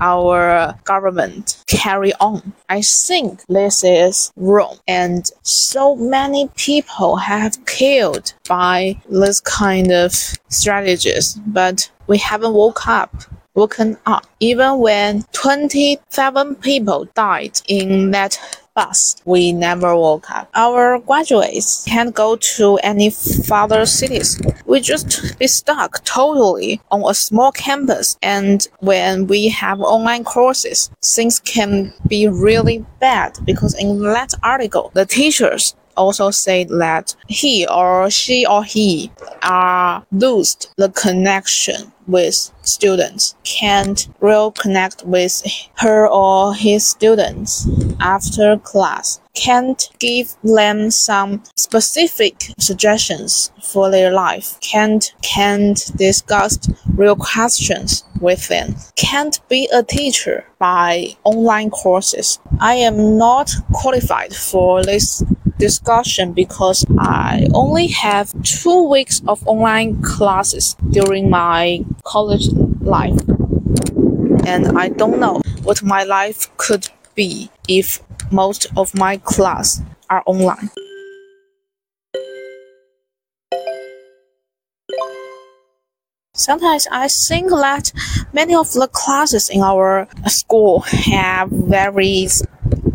our 0.00 0.74
government 0.84 1.62
carry 1.66 2.12
on. 2.20 2.52
I 2.68 2.82
think 2.82 3.44
this 3.48 3.84
is 3.84 4.32
wrong. 4.36 4.78
And 4.86 5.30
so 5.42 5.96
many 5.96 6.48
people 6.56 7.16
have 7.16 7.64
killed 7.66 8.34
by 8.48 9.00
this 9.08 9.40
kind 9.40 9.92
of 9.92 10.12
strategies, 10.48 11.34
but 11.46 11.90
we 12.06 12.18
haven't 12.18 12.54
woke 12.54 12.86
up 12.88 13.14
woken 13.58 13.98
up. 14.06 14.24
Even 14.38 14.78
when 14.78 15.24
27 15.32 16.54
people 16.56 17.06
died 17.14 17.60
in 17.66 18.12
that 18.12 18.38
bus, 18.78 19.16
we 19.24 19.50
never 19.50 19.96
woke 19.96 20.30
up. 20.30 20.48
Our 20.54 21.00
graduates 21.00 21.84
can't 21.84 22.14
go 22.14 22.36
to 22.56 22.76
any 22.90 23.10
further 23.10 23.84
cities. 23.86 24.40
We 24.66 24.78
just 24.80 25.36
be 25.40 25.48
stuck 25.48 26.04
totally 26.04 26.80
on 26.92 27.02
a 27.10 27.12
small 27.12 27.50
campus. 27.50 28.16
And 28.22 28.58
when 28.78 29.26
we 29.26 29.48
have 29.48 29.80
online 29.80 30.22
courses, 30.22 30.90
things 31.02 31.40
can 31.40 31.92
be 32.06 32.28
really 32.28 32.86
bad 33.00 33.30
because 33.44 33.74
in 33.74 34.00
that 34.14 34.32
article, 34.44 34.92
the 34.94 35.06
teachers 35.06 35.74
also 35.96 36.30
said 36.30 36.68
that 36.68 37.16
he 37.26 37.66
or 37.66 38.08
she 38.08 38.46
or 38.46 38.62
he 38.62 39.10
are 39.42 40.06
lost 40.12 40.72
the 40.76 40.90
connection 40.90 41.92
with 42.08 42.50
students, 42.62 43.34
can't 43.44 44.08
real 44.20 44.50
connect 44.50 45.04
with 45.04 45.42
her 45.76 46.08
or 46.08 46.54
his 46.54 46.86
students 46.86 47.68
after 48.00 48.58
class, 48.58 49.20
can't 49.34 49.88
give 49.98 50.34
them 50.42 50.90
some 50.90 51.42
specific 51.56 52.50
suggestions 52.58 53.52
for 53.62 53.90
their 53.90 54.10
life, 54.10 54.58
can't 54.60 55.12
can't 55.22 55.92
discuss 55.96 56.58
real 56.94 57.16
questions 57.16 58.04
with 58.20 58.48
them, 58.48 58.74
can't 58.96 59.38
be 59.48 59.68
a 59.72 59.82
teacher 59.82 60.44
by 60.58 61.16
online 61.24 61.70
courses. 61.70 62.40
I 62.60 62.74
am 62.74 63.16
not 63.16 63.50
qualified 63.72 64.34
for 64.34 64.82
this 64.82 65.22
discussion 65.58 66.32
because 66.32 66.84
I 66.98 67.46
only 67.52 67.88
have 67.88 68.32
two 68.42 68.88
weeks 68.88 69.20
of 69.26 69.46
online 69.46 70.00
classes 70.02 70.76
during 70.90 71.28
my 71.28 71.84
college 72.04 72.48
life. 72.80 73.18
And 74.46 74.78
I 74.78 74.88
don't 74.88 75.20
know 75.20 75.40
what 75.62 75.82
my 75.82 76.04
life 76.04 76.54
could 76.56 76.88
be 77.14 77.50
if 77.68 78.00
most 78.30 78.66
of 78.76 78.94
my 78.94 79.18
class 79.18 79.82
are 80.10 80.22
online. 80.26 80.70
Sometimes 86.34 86.86
I 86.92 87.08
think 87.08 87.50
that 87.50 87.92
many 88.32 88.54
of 88.54 88.72
the 88.72 88.88
classes 88.92 89.50
in 89.50 89.60
our 89.60 90.06
school 90.28 90.80
have 90.80 91.50
very 91.50 92.28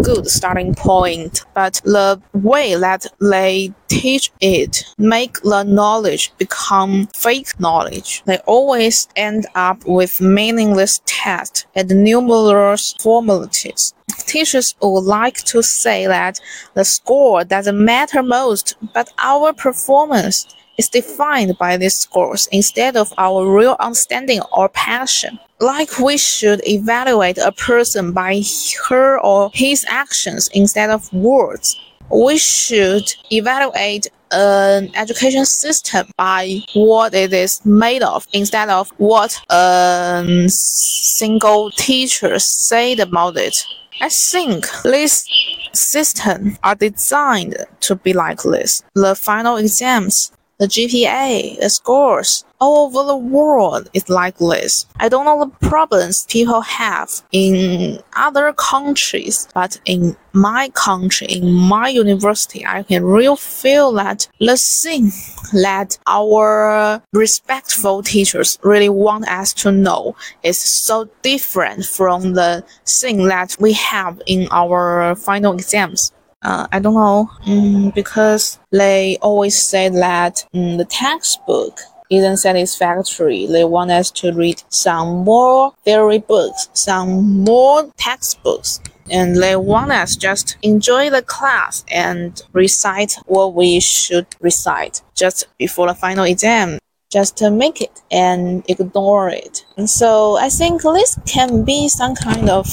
good 0.04 0.28
starting 0.28 0.76
point, 0.76 1.46
but 1.54 1.82
the 1.86 2.22
way 2.34 2.76
that 2.76 3.06
they 3.22 3.74
teach 3.88 4.32
it 4.42 4.84
make 4.98 5.40
the 5.42 5.64
knowledge 5.64 6.34
become 6.38 7.08
fake 7.16 7.58
knowledge. 7.60 8.22
They 8.26 8.38
always 8.40 9.08
end 9.16 9.46
up 9.56 9.86
with 9.86 10.20
meaningless 10.20 11.02
tests 11.06 11.66
and 11.74 11.90
numerous 12.04 12.96
formalities. 13.00 13.94
Teachers 14.18 14.76
would 14.82 15.06
like 15.06 15.38
to 15.46 15.64
say 15.64 16.06
that 16.08 16.40
the 16.74 16.84
score 16.84 17.44
doesn't 17.46 17.84
matter 17.84 18.22
most, 18.22 18.76
but 18.94 19.10
our 19.20 19.54
performance 19.54 20.54
is 20.78 20.90
defined 20.90 21.58
by 21.58 21.78
these 21.78 21.98
scores 21.98 22.48
instead 22.52 22.96
of 22.98 23.14
our 23.18 23.46
real 23.46 23.76
understanding 23.80 24.42
or 24.52 24.70
passion. 24.70 25.40
Like 25.60 26.00
we 26.00 26.18
should 26.18 26.62
evaluate 26.68 27.38
a 27.38 27.52
person 27.52 28.12
by 28.12 28.42
her 28.90 29.20
or 29.20 29.52
his 29.54 29.86
actions 29.88 30.50
instead 30.54 30.90
of 30.90 31.12
words. 31.14 31.80
We 32.10 32.38
should 32.38 33.14
evaluate 33.32 34.08
an 34.32 34.92
education 34.96 35.46
system 35.46 36.08
by 36.18 36.60
what 36.74 37.14
it 37.14 37.34
is 37.34 37.64
made 37.66 38.02
of 38.02 38.28
instead 38.34 38.70
of 38.70 38.90
what 38.98 39.40
a 39.50 40.46
single 40.48 41.72
teacher 41.72 42.40
said 42.40 43.00
about 43.00 43.38
it. 43.38 43.56
I 44.02 44.10
think 44.10 44.66
these 44.84 45.26
systems 45.72 46.58
are 46.64 46.76
designed 46.76 47.58
to 47.82 47.96
be 47.96 48.14
like 48.14 48.42
this. 48.42 48.84
The 48.96 49.16
final 49.16 49.58
exams 49.58 50.32
the 50.64 50.70
GPA, 50.70 51.60
the 51.60 51.70
scores, 51.70 52.46
all 52.62 52.86
over 52.86 53.06
the 53.06 53.18
world 53.18 53.90
is 53.94 54.08
like 54.08 54.38
this. 54.38 54.86
I 54.98 55.10
don't 55.10 55.26
know 55.26 55.44
the 55.44 55.68
problems 55.68 56.26
people 56.30 56.62
have 56.62 57.10
in 57.34 58.00
other 58.16 58.54
countries, 58.54 59.50
but 59.54 59.82
in 59.84 60.16
my 60.32 60.70
country, 60.70 61.28
in 61.28 61.52
my 61.52 61.90
university, 61.90 62.66
I 62.66 62.84
can 62.84 63.04
really 63.04 63.36
feel 63.36 63.92
that 63.94 64.30
the 64.40 64.56
thing 64.56 65.12
that 65.52 65.98
our 66.08 67.02
respectful 67.12 68.02
teachers 68.02 68.58
really 68.64 68.88
want 68.88 69.28
us 69.28 69.54
to 69.56 69.72
know 69.74 70.16
is 70.44 70.58
so 70.58 71.10
different 71.24 71.84
from 71.84 72.36
the 72.36 72.64
thing 72.86 73.26
that 73.26 73.58
we 73.60 73.74
have 73.74 74.22
in 74.26 74.48
our 74.52 75.14
final 75.16 75.54
exams 75.54 76.14
uh, 76.44 76.68
I 76.72 76.80
don't 76.80 76.94
know, 76.94 77.30
um, 77.48 77.92
because 77.92 78.60
they 78.72 79.18
always 79.22 79.58
say 79.60 79.90
that 79.90 80.46
um, 80.54 80.78
the 80.78 80.86
textbook 80.86 81.80
isn't 82.10 82.38
satisfactory. 82.38 83.48
They 83.48 83.64
want 83.64 83.92
us 83.92 84.12
to 84.12 84.34
read 84.34 84.62
some 84.70 85.24
more 85.24 85.74
theory 85.84 86.20
books, 86.20 86.70
some 86.74 87.44
more 87.44 87.92
textbooks, 87.98 88.82
and 89.10 89.36
they 89.36 89.56
want 89.56 89.92
us 89.92 90.16
just 90.16 90.58
enjoy 90.62 91.10
the 91.10 91.22
class 91.22 91.84
and 91.90 92.42
recite 92.54 93.16
what 93.26 93.54
we 93.54 93.80
should 93.80 94.28
recite 94.40 95.02
just 95.16 95.48
before 95.58 95.88
the 95.88 95.96
final 95.96 96.26
exam. 96.26 96.78
Just 97.12 97.38
to 97.38 97.52
make 97.52 97.80
it 97.80 98.02
and 98.10 98.64
ignore 98.68 99.30
it. 99.30 99.66
And 99.78 99.88
so 99.88 100.36
I 100.38 100.50
think 100.50 100.82
this 100.82 101.20
can 101.28 101.64
be 101.64 101.88
some 101.88 102.16
kind 102.16 102.50
of 102.50 102.66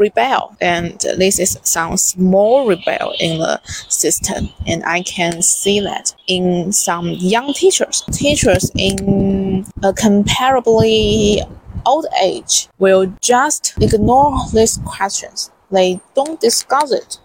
rebel 0.00 0.56
and 0.60 0.98
this 1.22 1.38
is 1.38 1.58
some 1.62 1.96
small 1.96 2.66
rebel 2.66 3.14
in 3.20 3.38
the 3.38 3.60
system 3.88 4.48
and 4.66 4.82
i 4.84 5.02
can 5.02 5.42
see 5.42 5.78
that 5.80 6.14
in 6.26 6.72
some 6.72 7.08
young 7.08 7.52
teachers. 7.52 8.02
Teachers 8.12 8.70
in 8.76 9.66
a 9.82 9.92
comparably 9.92 11.40
old 11.86 12.06
age 12.22 12.68
will 12.78 13.06
just 13.20 13.74
ignore 13.80 14.38
these 14.52 14.78
questions. 14.84 15.50
They 15.70 16.00
don't 16.14 16.40
discuss 16.40 16.92
it. 16.92 17.18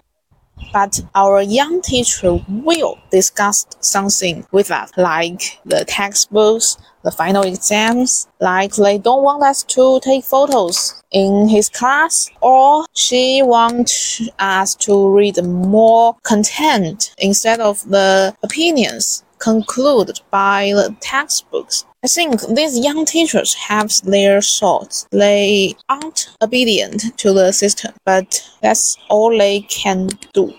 But 0.72 1.02
our 1.14 1.42
young 1.42 1.82
teacher 1.82 2.40
will 2.48 2.98
discuss 3.12 3.66
something 3.82 4.46
with 4.52 4.72
us, 4.72 4.90
like 4.98 5.60
the 5.66 5.84
textbooks, 5.86 6.78
the 7.06 7.12
final 7.12 7.44
exams, 7.44 8.28
like 8.42 8.76
they 8.76 8.98
don't 8.98 9.24
want 9.24 9.44
us 9.44 9.64
to 9.64 10.00
take 10.02 10.26
photos 10.26 11.02
in 11.12 11.48
his 11.48 11.70
class, 11.70 12.30
or 12.42 12.86
she 12.94 13.42
wants 13.44 14.22
us 14.40 14.76
to 14.76 15.10
read 15.10 15.42
more 15.44 16.16
content 16.24 17.14
instead 17.18 17.62
of 17.62 17.88
the 17.90 18.36
opinions 18.44 19.24
concluded 19.40 20.20
by 20.32 20.72
the 20.74 20.96
textbooks. 21.00 21.86
I 22.04 22.08
think 22.08 22.42
these 22.48 22.78
young 22.80 23.06
teachers 23.06 23.54
have 23.54 23.92
their 24.02 24.42
thoughts. 24.42 25.08
They 25.12 25.76
aren't 25.90 26.30
obedient 26.42 27.18
to 27.18 27.34
the 27.34 27.52
system, 27.52 27.94
but 28.06 28.28
that's 28.62 28.98
all 29.10 29.38
they 29.38 29.62
can 29.62 30.10
do. 30.34 30.54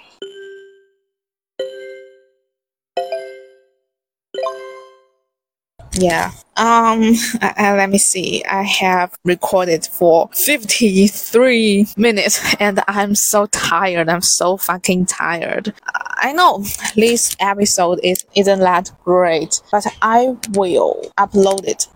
Yeah. 5.99 6.33
Um, 6.57 7.15
uh, 7.43 7.53
let 7.59 7.91
me 7.91 7.99
see. 7.99 8.45
I 8.45 8.63
have 8.63 9.17
recorded 9.25 9.87
for 9.87 10.29
53 10.35 11.87
minutes 11.97 12.55
and 12.61 12.81
I'm 12.89 13.15
so 13.15 13.47
tired. 13.47 14.09
I'm 14.09 14.23
so 14.23 14.57
fucking 14.57 15.07
tired. 15.07 15.75
I 16.19 16.33
know 16.33 16.65
this 16.95 17.37
episode 17.41 18.01
is, 18.03 18.25
isn't 18.35 18.61
that 18.61 18.91
great, 19.05 19.61
but 19.71 19.87
I 20.03 20.37
will 20.51 21.13
upload 21.19 21.65
it. 21.65 21.89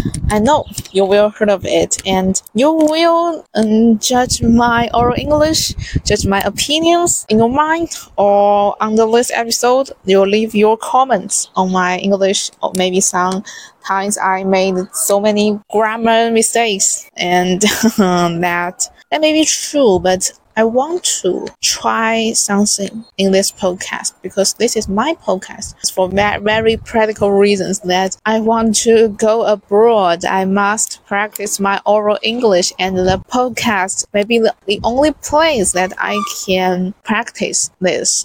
I 0.30 0.38
know 0.38 0.64
you 0.92 1.04
will 1.04 1.30
heard 1.30 1.50
of 1.50 1.64
it 1.64 2.00
and 2.06 2.40
you 2.54 2.72
will 2.72 3.44
um, 3.54 3.98
judge 3.98 4.42
my 4.42 4.88
oral 4.94 5.14
English, 5.16 5.74
judge 6.04 6.26
my 6.26 6.40
opinions 6.40 7.26
in 7.28 7.38
your 7.38 7.50
mind 7.50 7.90
or 8.16 8.76
under 8.80 9.06
this 9.06 9.30
episode, 9.30 9.90
you'll 10.04 10.26
leave 10.26 10.54
your 10.54 10.76
comments 10.78 11.50
on 11.56 11.72
my 11.72 11.98
English 11.98 12.50
or 12.62 12.72
maybe 12.76 13.00
some 13.00 13.44
times 13.86 14.16
I 14.18 14.44
made 14.44 14.76
so 14.92 15.20
many 15.20 15.60
grammar 15.70 16.30
mistakes 16.30 17.08
and 17.16 17.60
that 17.98 18.88
that 19.10 19.20
may 19.20 19.32
be 19.32 19.44
true, 19.44 20.00
but 20.00 20.32
I 20.56 20.64
want 20.64 21.04
to 21.22 21.48
try 21.62 22.32
something 22.32 23.04
in 23.18 23.32
this 23.32 23.50
podcast 23.50 24.14
because 24.22 24.54
this 24.54 24.76
is 24.76 24.88
my 24.88 25.14
podcast 25.14 25.74
it's 25.80 25.90
for 25.90 26.08
very 26.08 26.76
practical 26.76 27.32
reasons 27.32 27.80
that 27.80 28.16
I 28.24 28.40
want 28.40 28.76
to 28.76 29.08
go 29.10 29.44
abroad. 29.44 30.24
I 30.24 30.44
must 30.44 31.04
practice 31.06 31.60
my 31.60 31.80
oral 31.84 32.18
English 32.22 32.72
and 32.78 32.96
the 32.96 33.22
podcast 33.30 34.06
may 34.14 34.24
be 34.24 34.38
the, 34.38 34.54
the 34.66 34.80
only 34.82 35.12
place 35.12 35.72
that 35.72 35.92
I 35.98 36.22
can 36.46 36.94
practice 37.02 37.70
this. 37.80 38.24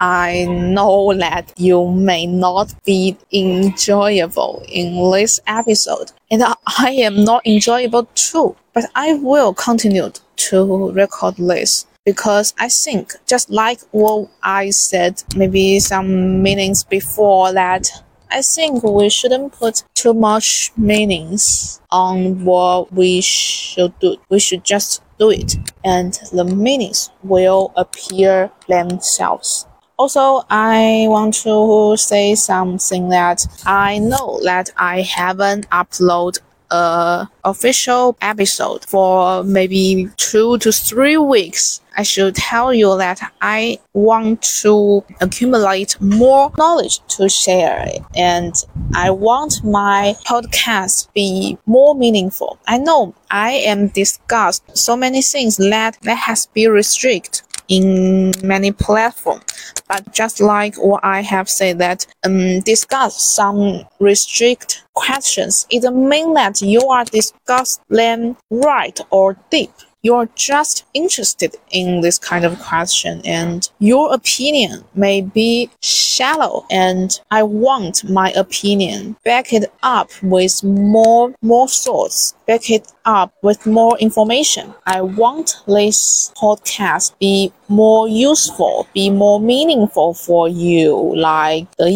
I 0.00 0.46
know 0.46 1.12
that 1.14 1.52
you 1.58 1.90
may 1.90 2.26
not 2.26 2.74
be 2.84 3.18
enjoyable 3.32 4.64
in 4.66 5.10
this 5.10 5.40
episode, 5.46 6.12
and 6.30 6.42
I 6.66 6.90
am 6.90 7.24
not 7.24 7.46
enjoyable 7.46 8.08
too, 8.14 8.56
but 8.72 8.86
I 8.94 9.14
will 9.14 9.52
continue 9.52 10.10
to 10.36 10.90
record 10.92 11.36
this 11.36 11.86
because 12.06 12.54
I 12.58 12.70
think 12.70 13.12
just 13.26 13.50
like 13.50 13.80
what 13.90 14.30
I 14.42 14.70
said 14.70 15.22
maybe 15.36 15.78
some 15.80 16.42
meanings 16.42 16.82
before 16.82 17.52
that 17.52 17.90
I 18.30 18.42
think 18.42 18.82
we 18.82 19.10
shouldn't 19.10 19.52
put 19.52 19.82
too 19.94 20.14
much 20.14 20.72
meanings 20.76 21.80
on 21.90 22.44
what 22.44 22.92
we 22.92 23.20
should 23.20 23.98
do. 23.98 24.16
We 24.28 24.38
should 24.38 24.64
just 24.64 25.02
do 25.18 25.30
it 25.30 25.56
and 25.84 26.18
the 26.32 26.44
meanings 26.44 27.10
will 27.22 27.72
appear 27.76 28.50
themselves. 28.68 29.66
Also, 30.00 30.46
I 30.48 31.04
want 31.10 31.34
to 31.44 31.94
say 31.98 32.34
something 32.34 33.10
that 33.10 33.46
I 33.66 33.98
know 33.98 34.40
that 34.44 34.70
I 34.78 35.02
haven't 35.02 35.68
uploaded 35.68 36.38
a 36.70 37.28
official 37.44 38.16
episode 38.22 38.86
for 38.86 39.44
maybe 39.44 40.08
two 40.16 40.56
to 40.58 40.72
three 40.72 41.18
weeks. 41.18 41.82
I 41.98 42.02
should 42.02 42.34
tell 42.36 42.72
you 42.72 42.96
that 42.96 43.20
I 43.42 43.78
want 43.92 44.40
to 44.62 45.04
accumulate 45.20 46.00
more 46.00 46.50
knowledge 46.56 47.00
to 47.16 47.28
share 47.28 47.86
and 48.14 48.54
I 48.94 49.10
want 49.10 49.62
my 49.62 50.14
podcast 50.24 51.12
be 51.12 51.58
more 51.66 51.94
meaningful. 51.94 52.58
I 52.66 52.78
know 52.78 53.14
I 53.30 53.50
am 53.50 53.88
discussed 53.88 54.62
so 54.74 54.96
many 54.96 55.20
things 55.20 55.58
that 55.58 55.98
that 56.02 56.16
has 56.16 56.46
been 56.46 56.70
restricted 56.70 57.42
in 57.70 58.32
many 58.42 58.72
platforms. 58.72 59.44
But 59.88 60.12
just 60.12 60.40
like 60.40 60.74
what 60.76 61.02
I 61.02 61.22
have 61.22 61.48
said 61.48 61.78
that 61.78 62.06
um, 62.26 62.60
discuss 62.60 63.34
some 63.34 63.84
restrict 64.00 64.84
questions, 64.94 65.66
it 65.70 65.82
doesn't 65.82 66.08
mean 66.08 66.34
that 66.34 66.60
you 66.60 66.82
are 66.88 67.04
discuss 67.04 67.80
them 67.88 68.36
right 68.50 69.00
or 69.10 69.38
deep 69.50 69.70
you're 70.02 70.28
just 70.34 70.84
interested 70.94 71.54
in 71.70 72.00
this 72.00 72.18
kind 72.18 72.44
of 72.44 72.58
question 72.60 73.20
and 73.24 73.70
your 73.78 74.12
opinion 74.14 74.84
may 74.94 75.20
be 75.20 75.70
shallow 75.82 76.64
and 76.70 77.20
I 77.30 77.42
want 77.42 78.08
my 78.08 78.30
opinion 78.32 79.16
back 79.24 79.52
it 79.52 79.72
up 79.82 80.10
with 80.22 80.62
more 80.64 81.34
more 81.42 81.68
thoughts 81.68 82.34
back 82.50 82.68
it 82.68 82.92
up 83.04 83.32
with 83.42 83.64
more 83.64 83.96
information. 83.98 84.74
I 84.84 85.02
want 85.02 85.62
this 85.68 86.32
podcast 86.36 87.16
be 87.20 87.52
more 87.68 88.08
useful, 88.08 88.88
be 88.92 89.08
more 89.08 89.40
meaningful 89.40 90.14
for 90.14 90.48
you, 90.48 91.14
like 91.14 91.70
the 91.76 91.90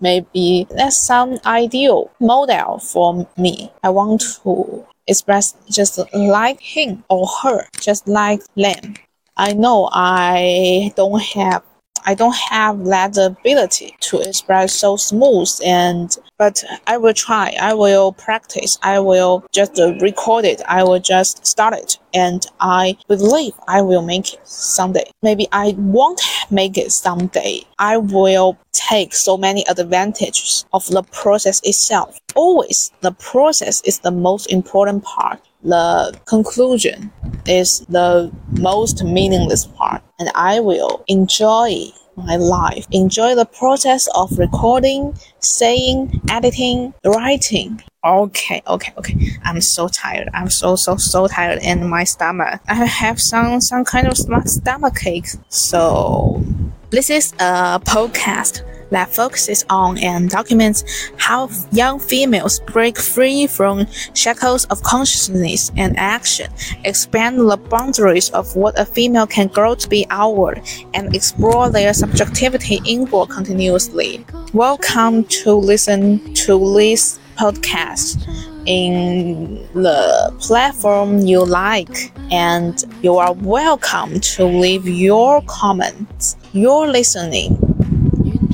maybe 0.00 0.68
that's 0.70 0.96
some 0.96 1.38
ideal 1.44 2.08
model 2.20 2.78
for 2.78 3.26
me. 3.36 3.72
I 3.82 3.90
want 3.90 4.20
to 4.44 4.86
express 5.08 5.56
just 5.70 5.98
like 6.14 6.60
him 6.60 7.04
or 7.08 7.26
her, 7.42 7.66
just 7.80 8.06
like 8.06 8.42
them. 8.54 8.94
I 9.36 9.52
know 9.54 9.88
I 9.92 10.92
don't 10.96 11.22
have 11.34 11.62
I 12.04 12.14
don't 12.14 12.36
have 12.36 12.84
that 12.86 13.16
ability 13.16 13.96
to 14.00 14.20
express 14.20 14.74
so 14.74 14.96
smooth 14.96 15.50
and 15.64 16.16
but 16.38 16.62
I 16.86 16.96
will 16.98 17.14
try. 17.14 17.56
I 17.60 17.74
will 17.74 18.12
practice. 18.12 18.78
I 18.82 19.00
will 19.00 19.44
just 19.52 19.80
record 20.00 20.44
it. 20.44 20.62
I 20.68 20.84
will 20.84 21.00
just 21.00 21.44
start 21.44 21.74
it 21.74 21.98
and 22.14 22.46
I 22.60 22.96
believe 23.08 23.54
I 23.66 23.82
will 23.82 24.02
make 24.02 24.34
it 24.34 24.46
someday. 24.46 25.10
Maybe 25.22 25.48
I 25.50 25.74
won't 25.76 26.22
make 26.50 26.78
it 26.78 26.92
someday. 26.92 27.62
I 27.78 27.96
will 27.96 28.56
take 28.72 29.14
so 29.14 29.36
many 29.36 29.64
advantages 29.68 30.64
of 30.72 30.86
the 30.86 31.02
process 31.02 31.60
itself. 31.64 32.18
Always 32.36 32.92
the 33.00 33.12
process 33.12 33.80
is 33.82 33.98
the 33.98 34.12
most 34.12 34.46
important 34.52 35.02
part. 35.02 35.40
The 35.62 36.18
conclusion 36.26 37.10
is 37.46 37.80
the 37.88 38.30
most 38.58 39.02
meaningless 39.02 39.66
part 39.66 40.02
and 40.18 40.30
I 40.34 40.60
will 40.60 41.04
enjoy 41.08 41.86
my 42.16 42.36
life. 42.36 42.86
Enjoy 42.90 43.34
the 43.34 43.44
process 43.44 44.08
of 44.14 44.38
recording, 44.38 45.14
saying, 45.40 46.20
editing, 46.30 46.94
writing. 47.04 47.82
Okay, 48.04 48.62
okay, 48.66 48.92
okay. 48.96 49.16
I'm 49.44 49.60
so 49.60 49.88
tired. 49.88 50.28
I'm 50.32 50.50
so 50.50 50.76
so 50.76 50.96
so 50.96 51.26
tired 51.26 51.60
in 51.62 51.88
my 51.88 52.04
stomach. 52.04 52.60
I 52.68 52.74
have 52.74 53.20
some 53.20 53.60
some 53.60 53.84
kind 53.84 54.06
of 54.06 54.16
stomach 54.16 55.06
ache. 55.06 55.28
So 55.48 56.42
this 56.90 57.10
is 57.10 57.32
a 57.34 57.78
podcast 57.84 58.64
that 58.88 59.14
focuses 59.14 59.62
on 59.68 59.98
and 59.98 60.30
documents 60.30 61.10
how 61.18 61.50
young 61.70 62.00
females 62.00 62.60
break 62.60 62.96
free 62.96 63.46
from 63.46 63.86
shackles 64.14 64.64
of 64.66 64.82
consciousness 64.82 65.70
and 65.76 65.98
action, 65.98 66.50
expand 66.84 67.38
the 67.38 67.58
boundaries 67.68 68.30
of 68.30 68.56
what 68.56 68.78
a 68.78 68.86
female 68.86 69.26
can 69.26 69.48
grow 69.48 69.74
to 69.74 69.86
be 69.86 70.06
outward, 70.08 70.62
and 70.94 71.14
explore 71.14 71.68
their 71.68 71.92
subjectivity 71.92 72.80
inward 72.86 73.28
continuously. 73.28 74.24
Welcome 74.54 75.24
to 75.24 75.52
listen 75.52 76.32
to 76.32 76.74
this 76.74 77.20
podcast 77.36 78.26
in 78.64 79.68
the 79.74 80.34
platform 80.40 81.18
you 81.20 81.44
like, 81.44 82.10
and 82.32 82.82
you 83.02 83.16
are 83.16 83.34
welcome 83.34 84.18
to 84.20 84.46
leave 84.46 84.88
your 84.88 85.42
comments. 85.42 86.37
Your 86.52 86.88
listening 86.88 87.58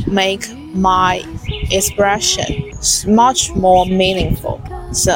make 0.07 0.47
my 0.75 1.23
expression 1.71 2.73
much 3.07 3.51
more 3.53 3.87
meaningful. 3.87 4.61
So 4.93 5.13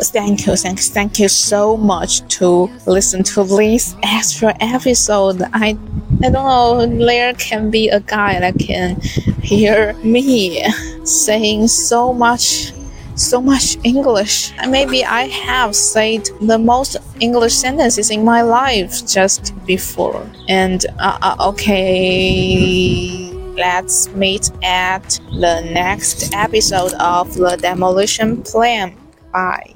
thank 0.00 0.46
you, 0.46 0.56
thank, 0.56 0.80
thank 0.80 1.18
you 1.18 1.28
so 1.28 1.76
much 1.76 2.20
to 2.38 2.68
listen 2.86 3.22
to 3.24 3.44
this 3.44 3.94
extra 4.02 4.56
episode. 4.60 5.42
I 5.52 5.76
I 6.24 6.30
don't 6.30 6.34
know, 6.34 7.06
there 7.06 7.34
can 7.34 7.70
be 7.70 7.88
a 7.88 7.98
guy 7.98 8.38
that 8.38 8.58
can 8.58 9.00
hear 9.42 9.92
me 10.04 10.64
saying 11.04 11.68
so 11.68 12.12
much 12.12 12.72
so 13.14 13.40
much 13.40 13.76
English. 13.84 14.52
Maybe 14.68 15.04
I 15.04 15.22
have 15.28 15.74
said 15.74 16.28
the 16.40 16.58
most 16.58 16.96
English 17.20 17.54
sentences 17.54 18.10
in 18.10 18.24
my 18.24 18.42
life 18.42 19.06
just 19.06 19.54
before. 19.66 20.26
And 20.48 20.84
uh, 20.98 21.18
uh, 21.22 21.48
okay, 21.50 23.30
let's 23.56 24.08
meet 24.10 24.50
at 24.62 25.20
the 25.40 25.60
next 25.72 26.34
episode 26.34 26.94
of 26.94 27.34
the 27.34 27.56
Demolition 27.56 28.42
Plan. 28.42 28.96
Bye. 29.32 29.71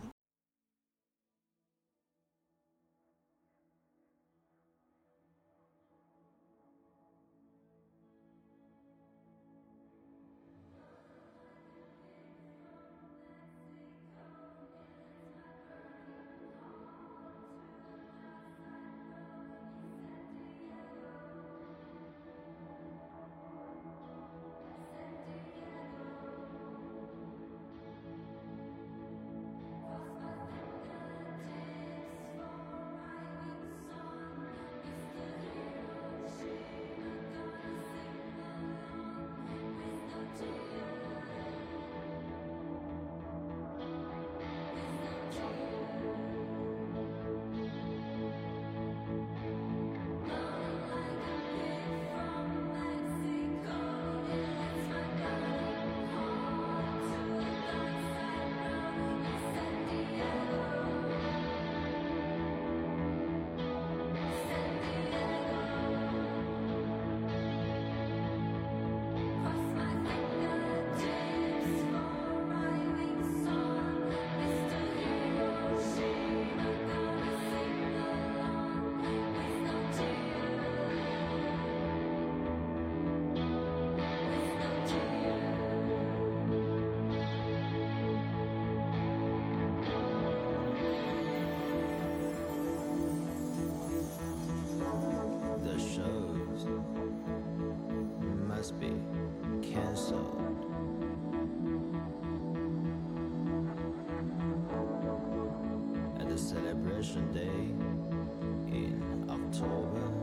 Changed 106.85 106.85
my 106.85 107.01
city 107.03 107.49
and 108.73 110.16